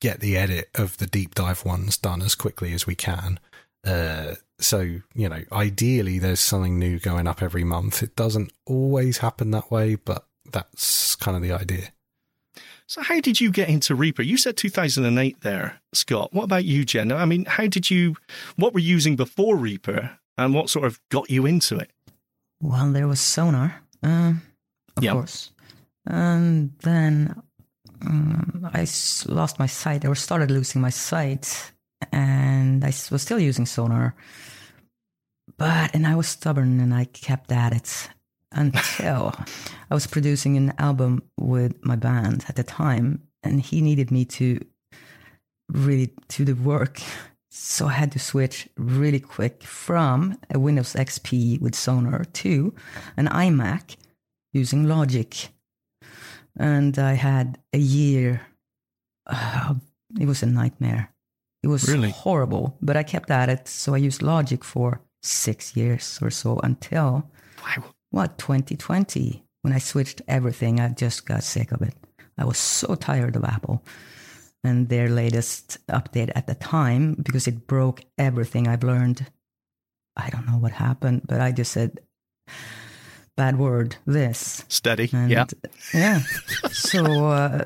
[0.00, 3.40] get the edit of the deep dive ones done as quickly as we can.
[3.82, 4.80] Uh, so
[5.14, 8.02] you know, ideally, there's something new going up every month.
[8.02, 11.88] It doesn't always happen that way, but that's kind of the idea.
[12.86, 14.22] So, how did you get into Reaper?
[14.22, 16.32] You said 2008 there, Scott.
[16.34, 17.12] What about you, Jen?
[17.12, 18.16] I mean, how did you,
[18.56, 21.90] what were you using before Reaper and what sort of got you into it?
[22.60, 24.34] Well, there was Sonar, uh,
[24.96, 25.12] of Yeah.
[25.12, 25.50] course.
[26.06, 27.42] And then
[28.02, 28.86] um, I
[29.26, 31.72] lost my sight, or started losing my sight,
[32.12, 34.14] and I was still using Sonar.
[35.56, 38.10] But, and I was stubborn and I kept at it
[38.54, 39.34] until
[39.90, 44.24] I was producing an album with my band at the time, and he needed me
[44.26, 44.60] to
[45.70, 47.00] really do the work.
[47.50, 52.74] So I had to switch really quick from a Windows XP with Sonar to
[53.16, 53.96] an iMac
[54.52, 55.48] using Logic.
[56.58, 58.40] And I had a year.
[59.26, 59.74] Uh,
[60.20, 61.10] it was a nightmare.
[61.62, 62.10] It was Really?
[62.10, 63.68] horrible, but I kept at it.
[63.68, 67.30] So I used Logic for six years or so until
[67.64, 67.84] Wow.
[68.14, 71.94] What 2020 when i switched everything i just got sick of it.
[72.38, 73.84] I was so tired of apple.
[74.62, 79.26] And their latest update at the time because it broke everything i've learned.
[80.16, 81.98] I don't know what happened but i just said
[83.36, 84.64] bad word this.
[84.68, 85.10] Steady.
[85.12, 85.46] and yeah.
[85.92, 86.20] yeah.
[86.70, 87.64] So uh,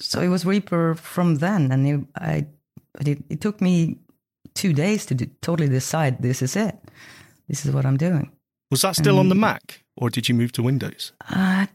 [0.00, 2.46] so it was reaper from then and it, i
[3.00, 3.98] it, it took me
[4.54, 6.76] two days to do, totally decide this is it.
[7.46, 8.32] This is what i'm doing
[8.70, 11.12] Was that still on the um, Mac or did you move to Windows?
[11.30, 11.66] Uh,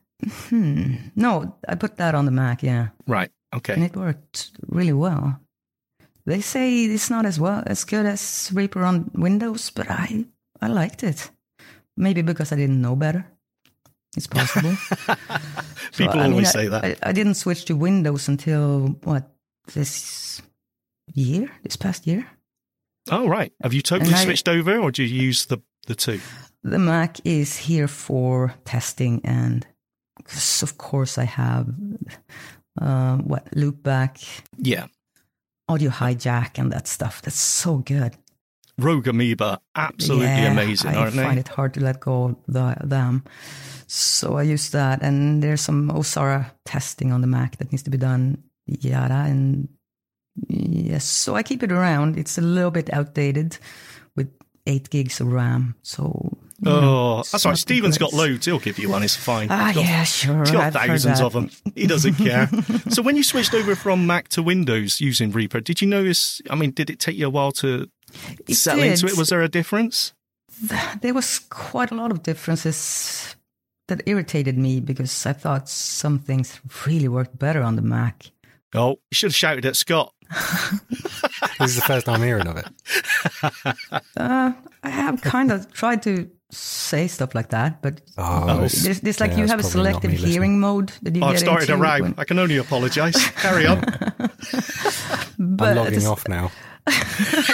[0.49, 0.95] hmm.
[1.15, 3.31] No, I put that on the Mac, yeah, Right.
[3.51, 3.81] and Okay.
[3.85, 5.39] it worked really well.
[6.25, 10.25] They say it's not as well as good as Reaper on Windows, but I
[10.61, 11.31] I liked it.
[11.97, 13.25] Maybe because I didn't know better.
[14.17, 14.75] It's possible.
[15.93, 16.83] So, People I mean, always I- say that.
[16.85, 19.29] I, I didn't switch to Windows until what
[19.73, 20.41] this
[21.13, 22.25] year, this past year.
[23.11, 23.51] oh, right.
[23.61, 26.21] Have you totally and I- switched over or do you use the, the two?
[26.63, 29.65] The Mac is here for testing, and
[30.61, 31.67] of course I have
[32.79, 34.85] uh, what loopback, Yeah.
[35.67, 37.21] audio hijack, and that stuff.
[37.21, 38.15] That's so good.
[38.77, 43.23] Rogue Amoeba, absolutely Yeah, amazing, I find it hard to let go of the, them.
[43.87, 47.89] So I use that, and there's some Osara testing on the Mac that needs to
[47.91, 48.43] be done.
[48.67, 49.67] Yada, and
[50.47, 52.17] yes, so I keep it around.
[52.17, 53.57] It's a little bit outdated
[54.15, 54.29] with
[54.65, 55.75] eight gigs of RAM.
[55.81, 57.57] So Oh, that's right.
[57.57, 58.45] Steven's got loads.
[58.45, 59.01] He'll give you one.
[59.03, 59.47] It's fine.
[59.49, 60.39] Ah, He's got- yeah, sure.
[60.41, 61.49] He's got I've thousands of them.
[61.75, 62.49] He doesn't care.
[62.89, 66.41] so when you switched over from Mac to Windows using Reaper, did you notice?
[66.49, 67.89] I mean, did it take you a while to
[68.47, 69.17] It settle into it?
[69.17, 70.13] Was there a difference?
[71.01, 73.35] there was quite a lot of differences
[73.87, 78.31] that irritated me because I thought some things really worked better on the Mac.
[78.75, 80.13] Oh, you should have shouted at Scott.
[81.59, 82.67] This is the first I'm hearing of it.
[84.17, 88.99] Uh, I have kind of tried to say stuff like that, but Oh, it's- there's,
[89.01, 91.39] there's like yeah, you have a probably selective hearing mode that you Oh, I've get
[91.41, 91.99] started a into row.
[92.01, 93.15] when- I can only apologise.
[93.31, 93.79] Carry on.
[95.39, 96.51] but I'm logging the, off now.
[96.87, 96.93] at,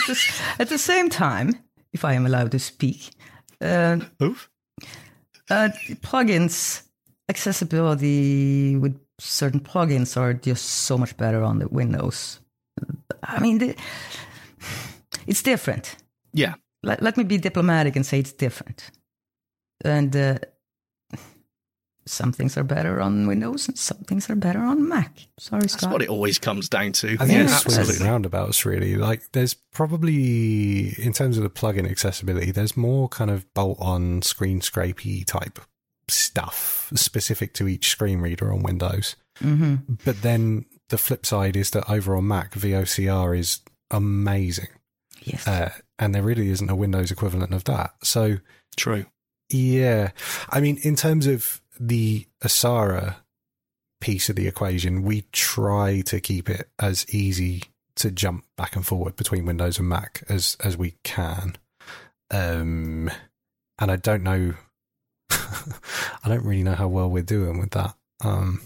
[0.07, 1.53] the, at the same time,
[1.93, 3.11] if I am allowed to speak,
[3.61, 4.49] uh, Oof.
[5.49, 5.69] Uh,
[6.01, 6.83] plugins
[7.29, 12.39] accessibility with certain plugins are just so much better on the Windows.
[13.27, 13.75] I mean, the,
[15.27, 15.95] it's different.
[16.33, 16.55] Yeah.
[16.83, 18.89] Let, let me be diplomatic and say it's different.
[19.83, 20.37] And uh,
[22.05, 25.27] some things are better on Windows and some things are better on Mac.
[25.39, 27.17] Sorry, That's what it always comes down to.
[27.19, 28.05] I think yeah, it's swings absolutely.
[28.05, 28.95] and roundabouts, really.
[28.95, 34.21] Like, there's probably, in terms of the plugin accessibility, there's more kind of bolt on
[34.21, 35.59] screen scrapey type
[36.09, 39.15] stuff specific to each screen reader on Windows.
[39.39, 44.67] hmm But then the flip side is that over on Mac, VOCR is amazing.
[45.23, 45.47] Yes.
[45.47, 47.93] Uh, and there really isn't a Windows equivalent of that.
[48.03, 48.37] So,
[48.75, 49.05] True.
[49.49, 50.11] yeah.
[50.49, 53.17] I mean, in terms of the Osara
[53.99, 57.63] piece of the equation, we try to keep it as easy
[57.95, 61.57] to jump back and forward between Windows and Mac as as we can.
[62.29, 63.09] Um,
[63.79, 64.53] and I don't know,
[65.31, 67.95] I don't really know how well we're doing with that.
[68.23, 68.61] Um,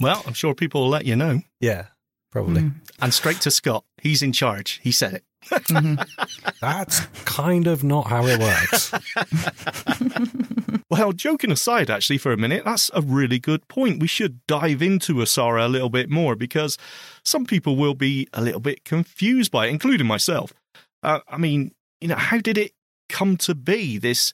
[0.00, 1.42] Well, I'm sure people will let you know.
[1.60, 1.86] yeah,
[2.30, 2.62] probably.
[2.62, 2.74] Mm.
[3.00, 3.84] And straight to Scott.
[4.00, 4.80] He's in charge.
[4.82, 5.24] He said it.
[6.60, 8.92] That's kind of not how it works.
[10.90, 14.00] Well, joking aside, actually, for a minute, that's a really good point.
[14.00, 16.78] We should dive into Osara a little bit more because
[17.22, 20.54] some people will be a little bit confused by it, including myself.
[21.02, 22.72] Uh, I mean, you know, how did it
[23.10, 24.32] come to be this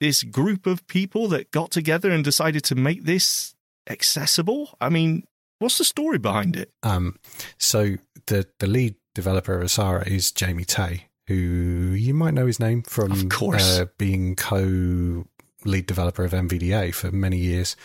[0.00, 3.53] this group of people that got together and decided to make this
[3.88, 4.76] accessible?
[4.80, 5.24] I mean,
[5.58, 6.70] what's the story behind it?
[6.82, 7.16] Um,
[7.58, 12.60] so the the lead developer of Osara is Jamie Teh, who you might know his
[12.60, 13.78] name from Of course.
[13.78, 15.24] uh, being co
[15.64, 17.76] lead developer of NVDA for many years.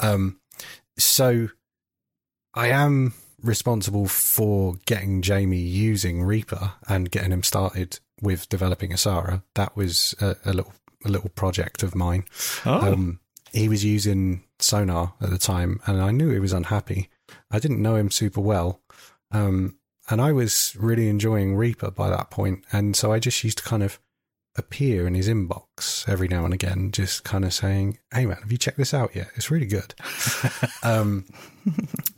[0.00, 0.40] Um,
[0.98, 1.48] so
[2.54, 9.42] I am responsible for getting Jamie using Reaper and getting him started with developing Osara.
[9.54, 10.72] That was a, a little
[11.04, 12.24] a little project of mine.
[12.64, 13.20] Oh, Um,
[13.52, 17.08] he was using Sonar at the time, and I knew he was unhappy.
[17.50, 18.80] I didn't know him super well,
[19.30, 19.76] um,
[20.10, 23.64] and I was really enjoying Reaper by that point, and so I just used to
[23.64, 23.98] kind of
[24.56, 28.52] appear in his inbox every now and again, just kind of saying, "Hey man, have
[28.52, 29.28] you checked this out yet?
[29.34, 29.94] It's really good."
[30.82, 31.26] um,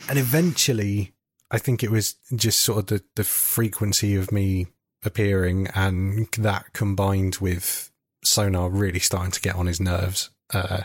[0.09, 1.13] and eventually,
[1.51, 4.67] I think it was just sort of the the frequency of me
[5.05, 7.93] appearing, and that combined with
[8.25, 10.83] Sonar really starting to get on his nerves, uh,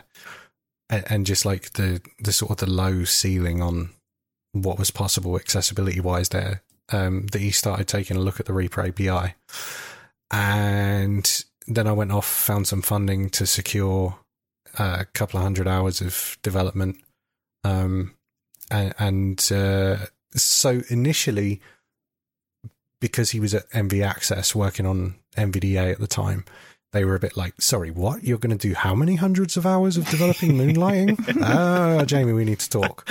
[0.89, 3.91] and, and just like the the sort of the low ceiling on
[4.51, 8.53] what was possible accessibility wise there, um, that he started taking a look at the
[8.53, 9.35] Reaper API,
[10.31, 14.17] and then I went off, found some funding to secure
[14.77, 16.97] uh, a couple of hundred hours of development,
[17.63, 18.15] um,
[18.71, 19.97] and, and uh,
[20.35, 21.61] so initially.
[23.01, 26.43] Because he was at NV Access working on NVDA at the time,
[26.91, 28.23] they were a bit like, sorry, what?
[28.23, 31.39] You're going to do how many hundreds of hours of developing moonlighting?
[31.43, 33.07] ah, Jamie, we need to talk.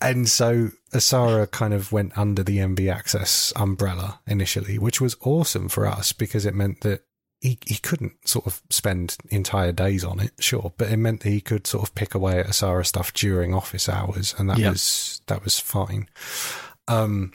[0.00, 5.68] And so Osara kind of went under the NV Access umbrella initially, which was awesome
[5.68, 7.02] for us because it meant that
[7.40, 11.30] he, he couldn't sort of spend entire days on it, sure, but it meant that
[11.30, 14.70] he could sort of pick away at Osara stuff during office hours, and that Yeah.
[14.70, 16.06] was that was fine.
[16.86, 17.32] Um,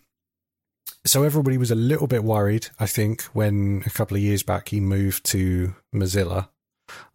[1.06, 4.70] so everybody was a little bit worried, I think, when a couple of years back
[4.70, 6.50] he moved to Mozilla,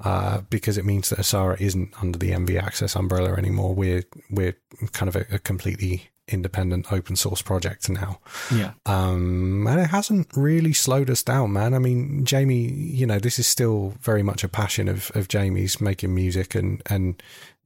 [0.02, 3.74] uh, because it means that Osara isn't under the NV Access umbrella anymore.
[3.74, 4.56] We're we're
[4.92, 8.20] kind of a, a completely independent open source project now.
[8.52, 8.72] yeah.
[8.86, 11.74] Um, and it hasn't really slowed us down, man.
[11.74, 15.80] I mean, Jamie, you know, this is still very much a passion of, of Jamie's
[15.80, 17.20] making music and, and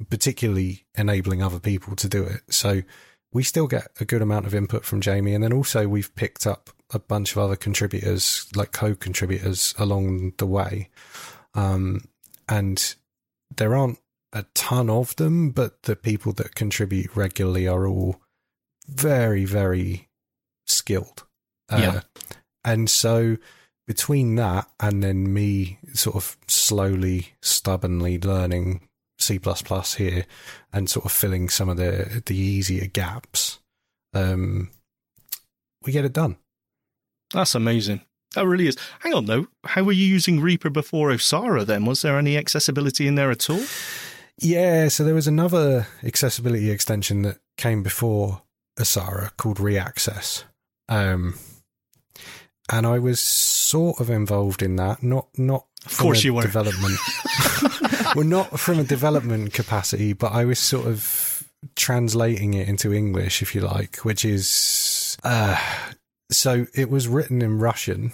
[0.09, 2.41] particularly enabling other people to do it.
[2.49, 2.83] So
[3.35, 5.35] we still get a good amount of input from Jamie.
[5.35, 10.33] And then also we've picked up a bunch of other contributors, like co contributors along
[10.39, 10.89] the way.
[11.53, 12.09] Um,
[12.49, 12.95] and
[13.55, 13.99] there aren't
[14.33, 18.21] a ton of them, but the people that contribute regularly are all
[18.87, 20.09] very, very
[20.67, 21.25] skilled.
[21.69, 22.01] Uh, Yeah.
[22.65, 23.37] And so
[23.87, 28.89] between that and then me sort of slowly, stubbornly learning
[29.25, 29.41] C
[29.97, 30.27] here
[30.73, 33.61] and sort of filling some of the the easier gaps,
[34.13, 34.71] um,
[35.85, 36.37] we get it done.
[37.33, 38.03] That's amazing.
[38.35, 38.77] That really is.
[39.01, 39.47] Hang on, though.
[39.65, 41.85] How were you using Reaper before Osara then?
[41.85, 43.63] Was there any accessibility in there at all?
[44.41, 48.43] Yeah, so there was another accessibility extension that came before
[48.79, 50.45] Osara called Reaccess.
[50.89, 51.35] Um,
[52.71, 56.43] and I was sort of involved in that, not not Of course you were.
[56.43, 56.99] development.
[58.15, 63.43] well, not from a development capacity, but I was sort of translating it into English,
[63.43, 65.57] if you like, which is uh,
[66.31, 68.13] so it was written in Russian.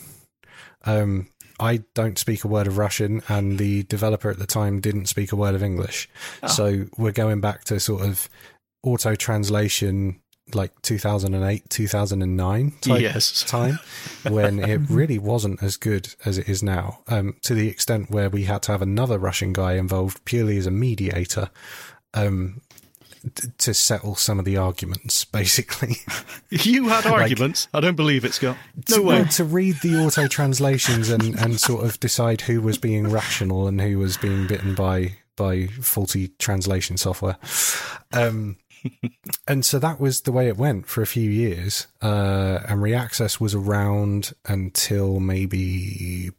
[0.85, 1.29] Um,
[1.59, 5.33] I don't speak a word of Russian, and the developer at the time didn't speak
[5.33, 6.09] a word of English.
[6.43, 6.49] Oh.
[6.49, 8.29] So we're going back to sort of
[8.83, 10.21] auto translation,
[10.55, 13.43] like 2008, 2009 type Yes.
[13.47, 13.79] time,
[14.29, 17.01] when it really wasn't as good as it is now.
[17.09, 20.67] Um, to the extent where we had to have another Russian guy involved purely as
[20.67, 21.51] a mediator.
[22.15, 22.61] Um,
[23.35, 25.97] t- to settle some of the arguments, basically.
[26.51, 27.69] You had arguments.
[27.73, 28.57] I don't believe it, Scott.
[28.89, 29.25] No to, way.
[29.25, 33.81] to read the auto translations and, and sort of decide who was being rational and
[33.81, 37.37] who was being bitten by by faulty translation software.
[38.13, 38.59] Um,
[39.49, 41.87] and so that was the way it went for a few years.
[42.03, 46.31] Uh, and Reaccess was around until maybe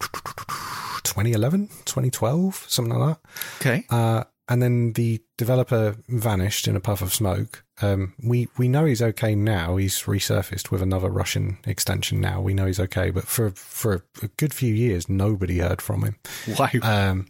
[1.03, 3.29] 2011, 2012, something like that.
[3.59, 3.85] Okay.
[3.89, 7.63] Uh, and then the developer vanished in a puff of smoke.
[7.81, 9.77] Um, we we know he's okay now.
[9.77, 12.41] He's resurfaced with another Russian extension now.
[12.41, 16.15] We know he's okay, but for for a good few years, nobody heard from him.
[16.59, 16.69] Wow.
[16.83, 17.27] Um,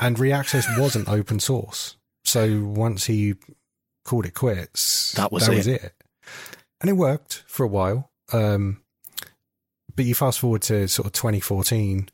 [0.00, 3.34] and Reaccess wasn't open source, so once he
[4.08, 5.82] called it quits, That was was it.
[5.82, 5.92] it.
[6.80, 8.10] And it worked for a while.
[8.32, 8.82] Um,
[9.94, 12.08] but you fast forward to sort of 2014,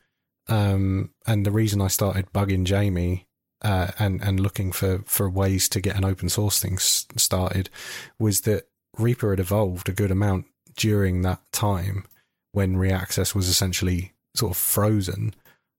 [0.49, 3.26] um, and the reason I started bugging Jamie
[3.62, 7.70] uh, and and looking for for ways to get an open source thing s- started
[8.18, 8.68] was that
[8.99, 12.05] Reaper had evolved a good amount during that time
[12.53, 15.34] when Reaccess was essentially sort of frozen.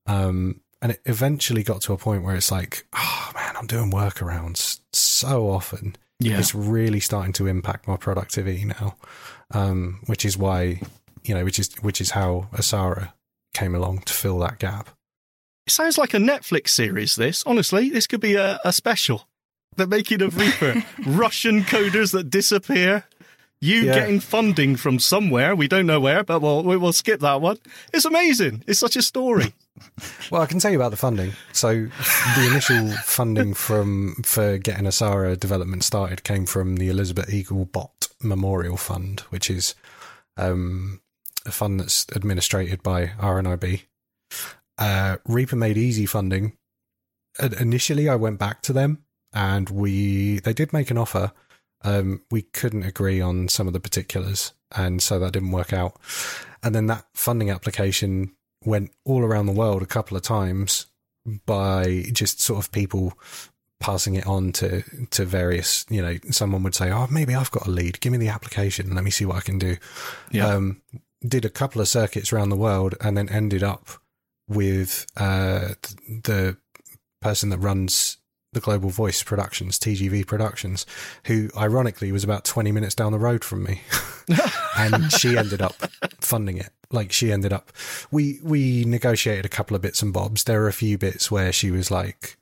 [0.07, 3.91] Um, and it eventually got to a point where it's like, oh man, I'm doing
[3.91, 5.95] workarounds so often.
[6.19, 6.39] Yeah.
[6.39, 8.95] It's really starting to impact my productivity now.
[9.51, 10.81] Um, which is why,
[11.23, 13.13] you know, which is which is how Osara
[13.53, 14.89] came along to fill that gap.
[15.67, 17.43] It sounds like a Netflix series, this.
[17.45, 19.27] Honestly, this could be a, a special.
[19.77, 20.83] The making of Reaper.
[21.05, 23.03] Russian coders that disappear.
[23.61, 23.95] You Yeah.
[23.95, 25.55] getting funding from somewhere.
[25.55, 27.57] We don't know where, but we'll, we- we'll skip that one.
[27.93, 28.63] It's amazing.
[28.67, 29.53] It's such a story.
[30.31, 31.33] Well, I can tell you about the funding.
[31.51, 38.07] So, the initial funding from for getting Osara development started came from the Elizabeth Eagle-Bott
[38.21, 39.75] Memorial Fund, which is
[40.37, 41.01] um,
[41.45, 43.83] a fund that's administrated by RNIB.
[44.77, 46.57] Uh, Reaper made easy funding.
[47.39, 49.03] Uh, initially, I went back to them,
[49.33, 51.31] and we they did make an offer.
[51.83, 55.97] Um, we couldn't agree on some of the particulars, and so that didn't work out.
[56.63, 58.31] And then that funding application
[58.65, 60.87] went all around the world a couple of times
[61.45, 63.13] by just sort of people
[63.79, 67.67] passing it on to to various you know someone would say oh maybe i've got
[67.67, 67.99] a lead.
[67.99, 68.93] Give me the application.
[68.93, 69.77] Let me see what i can do.
[70.31, 70.47] Yeah.
[70.47, 70.81] um
[71.25, 73.87] did a couple of circuits around the world and then ended up
[74.47, 75.69] with uh
[76.23, 76.57] the
[77.21, 78.17] person that runs
[78.53, 80.85] the global voice productions tgv productions
[81.25, 83.81] who ironically was about 20 minutes down the road from me.
[84.77, 85.75] And she ended up
[86.19, 87.71] funding it like she ended up
[88.11, 90.45] we we negotiated a couple of bits and bobs.
[90.45, 92.37] There are a few bits where she was like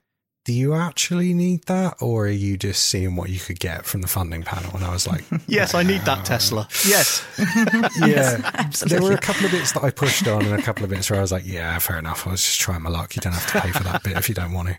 [0.45, 4.01] do you actually need that or are you just seeing what you could get from
[4.01, 4.71] the funding panel?
[4.75, 6.67] And i was like Yes, I need that Tesla.
[6.85, 7.25] Yes.
[8.05, 8.69] yeah.
[8.85, 11.09] There were a couple of bits that i pushed on and a couple of bits
[11.09, 12.27] where i was like yeah fair enough.
[12.27, 13.15] I was just trying my luck.
[13.15, 14.77] You don't have to pay for that bit if you don't want to.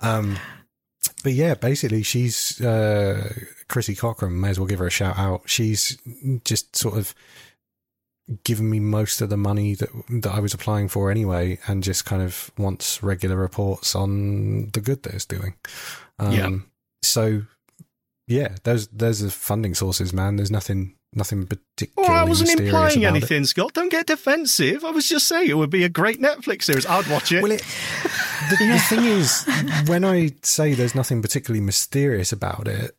[0.00, 0.36] Um
[1.22, 3.32] but yeah basically she's uh
[3.68, 5.42] chrissy cochran may as well give her a shout out.
[5.46, 5.96] She's
[6.44, 7.14] just sort of
[8.42, 9.90] given me most of the money that
[10.22, 14.80] that I was applying for anyway, and just kind of wants regular reports on the
[14.80, 15.54] good that it's doing.
[16.18, 16.50] Um, Yeah.
[17.02, 17.42] So,
[18.26, 20.36] yeah, those those are funding sources, man.
[20.36, 23.74] There's nothing nothing Well, particularly I wasn't implying anything, Scott.
[23.74, 24.84] Don't get defensive.
[24.84, 26.86] I was just saying it would be a great Netflix series.
[26.86, 27.36] I'd watch it.
[27.36, 27.42] It.
[27.42, 27.64] Well, it,
[28.50, 29.46] the, the thing is,
[29.86, 32.96] when I say there's nothing particularly mysterious about it,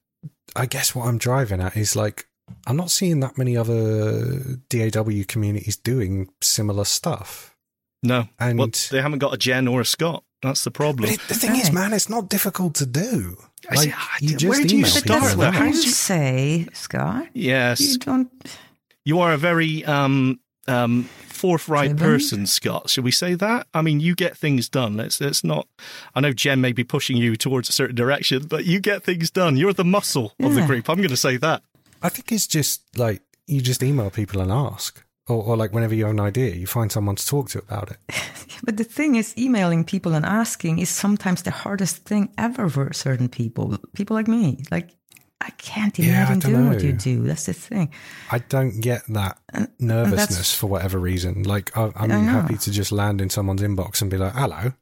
[0.56, 2.28] I guess what I'm driving at is like
[2.68, 7.56] I'm not seeing that many other DAW communities doing similar stuff.
[8.04, 8.28] no.
[8.39, 10.24] and- Well, they haven't got a Jen or a Scott.
[10.41, 11.10] That's the problem.
[11.10, 13.38] But it, the thing is, man, it's not difficult to do.
[13.70, 15.20] I Like, I you did- just where do you email start people.
[15.22, 15.46] That's there?
[15.48, 17.28] what How you do you- say, Scott.
[17.34, 17.80] yes.
[17.82, 18.30] You don't.
[19.06, 22.06] You are a very um, um, forthright Driven?
[22.08, 22.89] person, Scott.
[22.91, 23.66] Should we say that?
[23.74, 24.98] I mean, you get things done.
[24.98, 25.68] Let's let's not.
[26.14, 29.32] I know Jen may be pushing you towards a certain direction, but you get things
[29.32, 29.58] done.
[29.58, 30.89] You're the muscle of the group.
[30.89, 31.64] I'm going to say that.
[32.02, 35.96] I think it's just like you just email people and ask, or, or like whenever
[35.96, 37.98] you have an idea, you find someone to talk to about it.
[38.64, 42.93] But the thing is, emailing people and asking is sometimes the hardest thing ever for
[42.93, 43.78] certain people.
[43.93, 44.91] People like me, like
[45.41, 47.24] I can't Yeah, I imagine doing what you do.
[47.24, 47.91] That's the thing.
[48.32, 49.39] I don't get that
[49.80, 51.43] nervousness for whatever reason.
[51.43, 54.74] Like I, I'm I happy to just land in someone's inbox and be like, "Hello."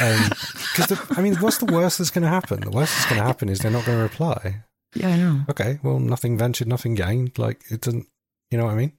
[0.00, 0.30] Um,
[0.76, 2.60] because I mean, what's the worst that's going to happen?
[2.60, 4.62] The worst that's going to happen is they're not going to reply.
[4.94, 5.40] Yeah, I know.
[5.50, 7.38] Okay, well, nothing ventured, nothing gained.
[7.38, 8.06] Like it doesn't.
[8.50, 8.92] You know what I mean?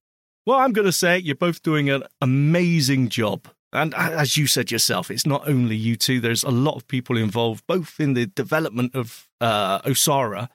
[0.46, 3.48] Well, I'm going to say you're both doing an amazing job.
[3.74, 6.22] And as you said yourself, it's not only you two.
[6.22, 10.48] There's a lot of people involved, both in the development of uh, Osara,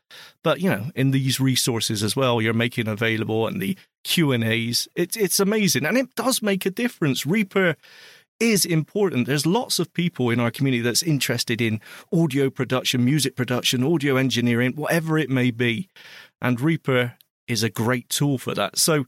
[0.42, 2.40] but you know, in these resources as well.
[2.40, 4.88] You're making available and the Q and A's.
[4.94, 7.26] It's it's amazing, and it does make a difference.
[7.26, 7.76] Reaper
[8.40, 9.26] is important.
[9.26, 11.80] There's lots of people in our community that's interested in
[12.12, 15.88] audio production, music production, audio engineering, whatever it may be,
[16.40, 17.16] and Reaper
[17.46, 18.78] is a great tool for that.
[18.78, 19.04] So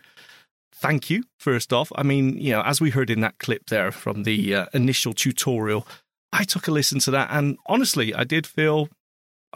[0.83, 3.93] thank you first off i mean you know as we heard in that clip there
[3.93, 5.87] from the uh, initial tutorial
[6.33, 8.89] i took a listen to that and honestly i did feel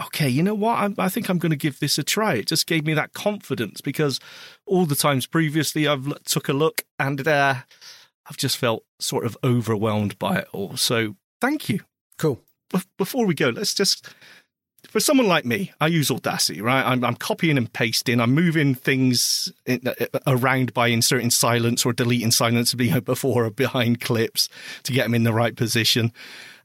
[0.01, 2.47] okay you know what I, I think i'm going to give this a try it
[2.47, 4.21] just gave me that confidence because
[4.67, 7.57] all the times previously i've took a look and uh,
[8.29, 11.81] i've just felt sort of overwhelmed by it all so thank you
[12.19, 12.41] Cool.
[12.73, 14.09] Bef- before we go, let's just
[14.89, 16.85] for someone like me, I use Audacity, right?
[16.85, 18.21] I'm, I'm copying and pasting.
[18.21, 19.95] I'm moving things in, uh,
[20.27, 24.49] around by inserting silence or deleting silence you know, before or behind clips
[24.85, 26.13] to get them in the right position.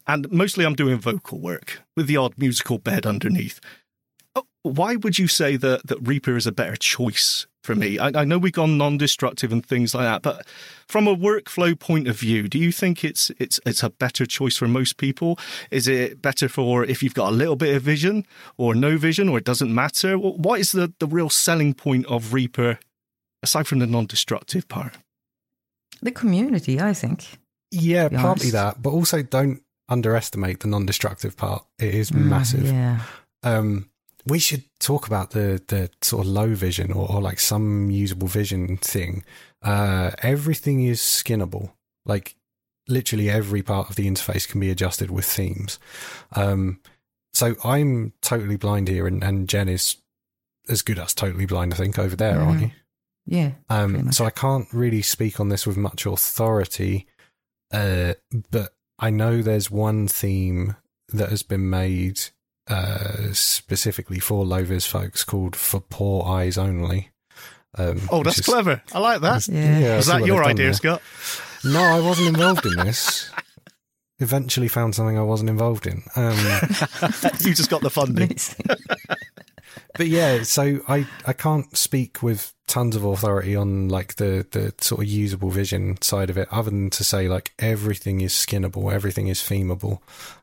[0.07, 3.59] And mostly, I'm doing vocal work with the odd musical bed underneath.
[4.35, 7.99] Oh, why would you say that that Reaper is a better choice for me.
[7.99, 10.45] I, I know we've gone non-destructive and things like that, but
[10.87, 14.57] from a workflow point of view, do you think it's it's it's a better choice
[14.57, 15.37] for most people?
[15.69, 18.25] Is it better for if you've got a little bit of vision
[18.57, 20.17] or no vision, or it doesn't matter?
[20.17, 22.79] What is the the real selling point of Reaper
[23.43, 24.97] aside from the non-destructive part?
[26.01, 27.27] The community, I think.
[27.69, 28.51] Yeah, partly honest.
[28.53, 31.63] that, but also don't underestimate the non-destructive part.
[31.77, 32.65] It is Mm, massive.
[32.65, 33.01] Yeah.
[33.43, 33.89] Um,
[34.27, 38.27] we should talk about the the sort of low vision or, or like some usable
[38.27, 39.23] vision thing.
[39.61, 41.71] Uh, everything is skinnable.
[42.05, 42.35] Like
[42.87, 45.79] literally every part of the interface can be adjusted with themes.
[46.35, 46.79] Um,
[47.33, 49.97] so I'm totally blind here, and, and Jen is
[50.69, 51.73] as good as totally blind.
[51.73, 52.63] I think over there, aren't Mhm.
[52.63, 52.71] you?
[53.25, 53.51] Yeah.
[53.69, 57.07] Um, so I can't really speak on this with much authority,
[57.71, 58.15] uh,
[58.49, 60.75] but I know there's one theme
[61.09, 62.19] that has been made
[62.67, 67.09] uh, specifically for low vis folks called "For Poor Eyes Only."
[67.77, 68.81] Um, Oh, that's is- clever.
[68.93, 69.47] I like that.
[69.47, 69.93] Yeah.
[69.93, 70.73] I Was that your idea, there.
[70.73, 71.01] Scott?
[71.63, 73.29] No, I wasn't involved in this.
[74.19, 76.03] Eventually, found something I wasn't involved in.
[76.15, 76.35] Um,
[77.39, 78.25] you just got the funding.
[78.29, 78.65] Amazing.
[79.97, 84.73] but yeah, so I, I can't speak with tons of authority on like the, the
[84.79, 88.93] sort of usable vision side of it, other than to say like everything is skinnable,
[88.93, 90.01] everything is themable.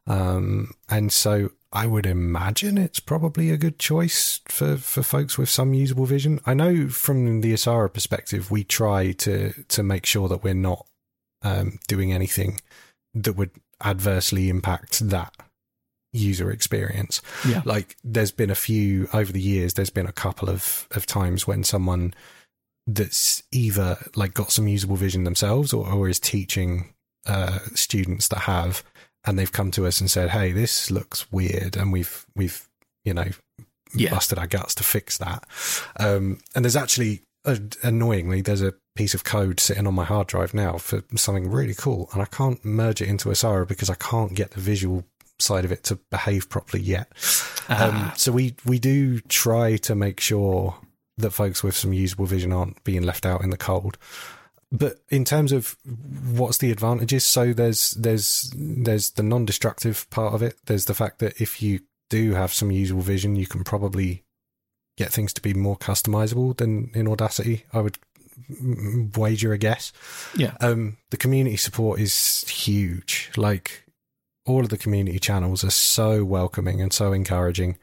[0.09, 5.51] Um, and so I would imagine it's probably a good choice for, for folks with
[5.51, 6.41] some usable vision.
[6.47, 10.87] I know from the Osara perspective, we try to, to make sure that we're not
[11.43, 12.61] um, doing anything
[13.15, 13.51] that would
[13.85, 15.35] adversely impact that
[16.13, 17.61] user experience Yeah.
[17.67, 21.47] like there's been a few over the years there's been a couple of of times
[21.47, 22.15] when someone
[22.87, 26.95] that's either like got some usable vision themselves or, or is teaching
[27.27, 28.83] uh students that have
[29.29, 32.67] and they've come to us and said hey this looks weird and we've we've
[33.05, 33.27] you know
[33.95, 34.11] Yeah.
[34.11, 35.45] busted our guts to fix that
[36.01, 40.27] um and there's actually uh, annoyingly there's a piece of code sitting on my hard
[40.27, 43.95] drive now for something really cool and i can't merge it into Osara because i
[43.95, 45.05] can't get the visual
[45.39, 47.07] side of it to behave properly yet
[47.69, 50.75] um, so we we do try to make sure
[51.19, 53.99] that folks with some usable vision aren't being left out in the cold.
[54.71, 55.77] But in terms of
[56.33, 60.57] what's the advantages, so there's there's there's the non-destructive part of it.
[60.67, 64.25] There's the fact that if you do have some usable vision, you can probably
[64.99, 67.65] get things to be more customizable than in Audacity.
[67.73, 67.99] I would
[69.17, 69.93] wager a guess.
[70.37, 70.55] Yeah.
[70.61, 73.31] Um, the community support is huge.
[73.37, 73.85] Like
[74.45, 77.79] all of the community channels are so welcoming and so encouraging.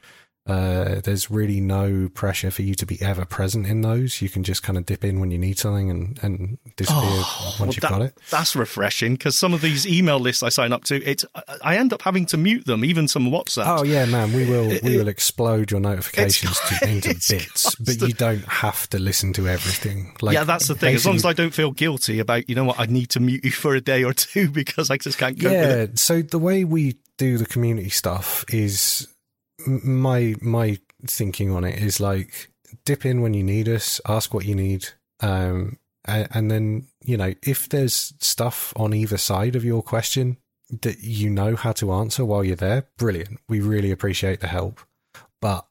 [0.48, 4.22] Uh, there's really no pressure for you to be ever present in those.
[4.22, 7.46] You can just kind of dip in when you need something and, and disappear Oh,
[7.46, 8.18] once well, you've that- got it.
[8.30, 11.26] That's refreshing because some of these email lists I sign up to, it's
[11.64, 13.64] I- end up having to mute them, even some WhatsApp.
[13.80, 18.08] Oh yeah, man, we will we will explode your notifications to, into it's bits, but
[18.08, 20.16] you don't have to listen to everything.
[20.22, 20.94] Like yeah, that's the thing.
[20.94, 23.44] As long as I don't feel guilty about, you know what, I need to mute
[23.44, 25.90] you for a day or two because I just can't cope with it.
[25.90, 29.08] yeah so the way we do the community stuff is
[29.68, 32.50] my my thinking on it is like
[32.84, 34.88] dip in when you need us ask what you need
[35.22, 40.38] um and, and then you know if there's stuff on either side of your question
[40.82, 43.40] that you know how to answer while you're there brilliant.
[43.48, 44.82] We really appreciate the help.
[45.42, 45.66] But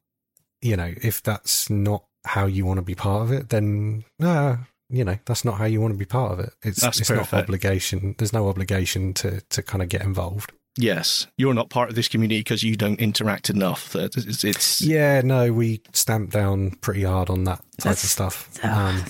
[0.61, 4.59] you know if that's not how you want to be part of it then no
[4.89, 6.53] you know that's not how you want to be part of it.
[6.63, 11.27] It's That's it's not obligation there's no obligation to to kind of get involved Yes,
[11.37, 13.93] you're not part of this community because you don't interact enough.
[13.93, 18.49] That It's, it's yeah no we stamp down pretty hard on that type of stuff
[18.65, 19.05] um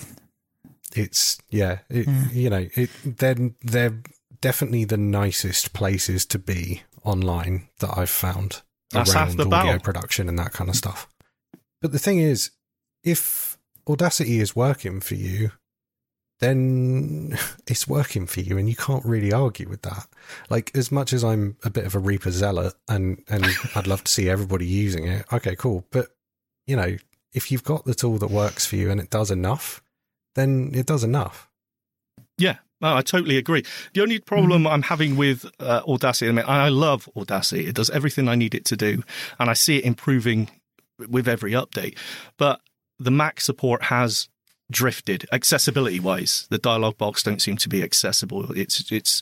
[0.95, 2.29] it's yeah it, Yeah.
[2.33, 3.99] you know it they're they're
[4.41, 8.63] definitely the nicest places to be online that i've found
[8.93, 9.81] That's half around the audio battle.
[9.81, 11.09] production and that kind of stuff
[11.81, 12.51] but the thing is
[13.03, 13.59] if
[13.89, 15.51] audacity is working for you
[16.45, 20.07] then it's working for you and you can't really argue with that
[20.51, 24.05] like as much as i'm a bit of a reaper zealot and and i'd love
[24.05, 26.09] to see everybody using it okay cool but
[26.67, 26.97] you know
[27.33, 29.83] if you've got the tool that works for you and it does enough
[30.35, 31.51] then it does enough
[32.39, 33.65] Yeah, no, I totally agree.
[33.93, 37.67] The only problem I'm having with uh, Audacity, I mean, I love Audacity.
[37.67, 39.03] It does everything I need it to do,
[39.39, 40.51] and I see it improving
[40.99, 41.97] with every update.
[42.37, 42.61] But
[42.99, 44.29] the Mac support has
[44.71, 46.47] drifted accessibility wise.
[46.51, 48.51] The dialog box don't seem to be accessible.
[48.53, 49.21] It's it's,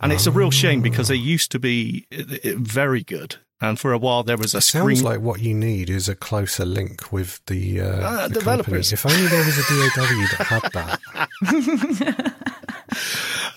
[0.00, 3.36] and it's a real shame because they used to be uh, uh, very good.
[3.60, 4.96] And for a while there was a it screen.
[4.96, 8.90] sounds like what you need is a closer link with the, uh, Ah, the developers.
[8.90, 8.92] company.
[8.92, 12.34] if only there was a DAW that had that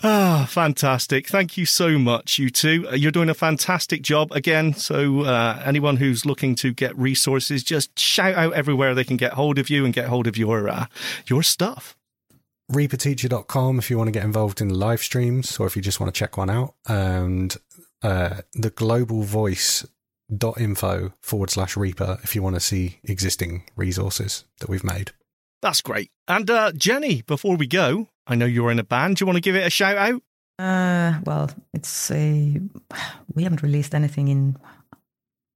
[0.03, 1.27] Ah, fantastic.
[1.27, 2.88] Thank you so much, you two.
[2.91, 4.73] Uh, You're doing a fantastic job again.
[4.73, 9.33] So, uh, anyone who's looking to get resources, just shout out everywhere they can get
[9.33, 10.85] hold of you and get hold of your uh,
[11.25, 11.95] your stuff.
[12.71, 16.13] reaperteacher.com if you want to get involved in live streams or if you just want
[16.13, 16.75] to check one out.
[16.88, 17.55] And
[18.03, 24.83] uh, the globalvoice.info forward slash Reaper if you want to see existing resources that we've
[24.83, 25.11] made.
[25.61, 26.11] That's great.
[26.27, 29.15] And uh, Jenny, before we go, I know you're in a band.
[29.17, 30.21] Do you want to give it a shout out?
[30.59, 32.59] Uh, well, it's a.
[33.34, 34.57] We haven't released anything in,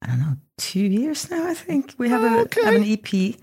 [0.02, 1.48] I don't know, two years now.
[1.48, 3.36] I think we have a have an EP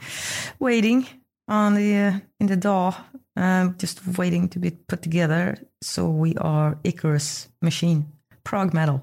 [0.61, 1.07] waiting
[1.49, 2.95] on the uh, in the DAW,
[3.37, 5.59] um, just waiting to be put together.
[5.83, 8.12] So we are Icarus Machine,
[8.45, 9.03] prog metal,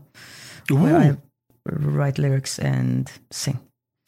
[0.70, 1.18] where I
[1.70, 3.60] write lyrics and sing.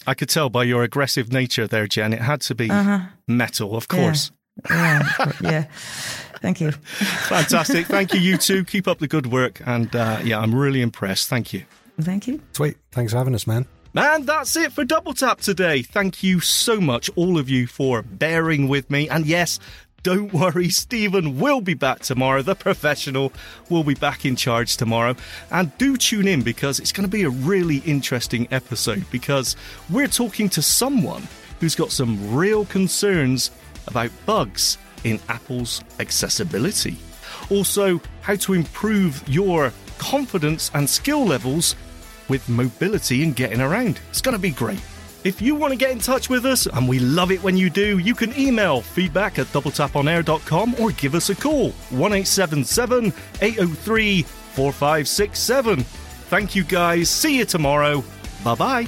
[0.05, 2.13] I could tell by your aggressive nature there, Jen.
[2.13, 2.99] It had to be Uh-huh.
[3.27, 4.31] metal, of course.
[4.69, 5.65] Yeah, yeah.
[6.41, 6.71] Thank you.
[6.71, 7.87] Fantastic.
[7.87, 8.63] Thank you, you two.
[8.63, 9.61] Keep up the good work.
[9.65, 11.29] And uh, yeah, I'm really impressed.
[11.29, 11.63] Thank you.
[11.99, 12.41] Thank you.
[12.53, 12.77] Sweet.
[12.91, 13.65] Thanks for having us, man.
[13.95, 15.81] And that's it for Double Tap today.
[15.81, 19.09] Thank you so much, all of you, for bearing with me.
[19.09, 19.59] And yes,
[20.03, 22.43] don't worry, Steven will be back tomorrow.
[22.43, 23.33] The professional
[23.69, 25.15] will be back in charge tomorrow.
[25.49, 29.55] And do tune in because it's going to be a really interesting episode because
[29.89, 31.27] we're talking to someone
[31.59, 33.49] who's got some real concerns
[33.87, 36.97] about bugs in Apple's accessibility.
[37.49, 41.75] Also, how to improve your confidence and skill levels
[42.29, 43.99] with mobility and getting around.
[44.09, 44.81] It's going to be great.
[45.23, 47.69] If you want to get in touch with us, and we love it when you
[47.69, 53.07] do, you can email feedback at doubletaponair.com or give us a call 1877
[53.41, 55.83] 803 4567.
[56.29, 57.09] Thank you guys.
[57.09, 58.03] See you tomorrow.
[58.43, 58.87] Bye bye.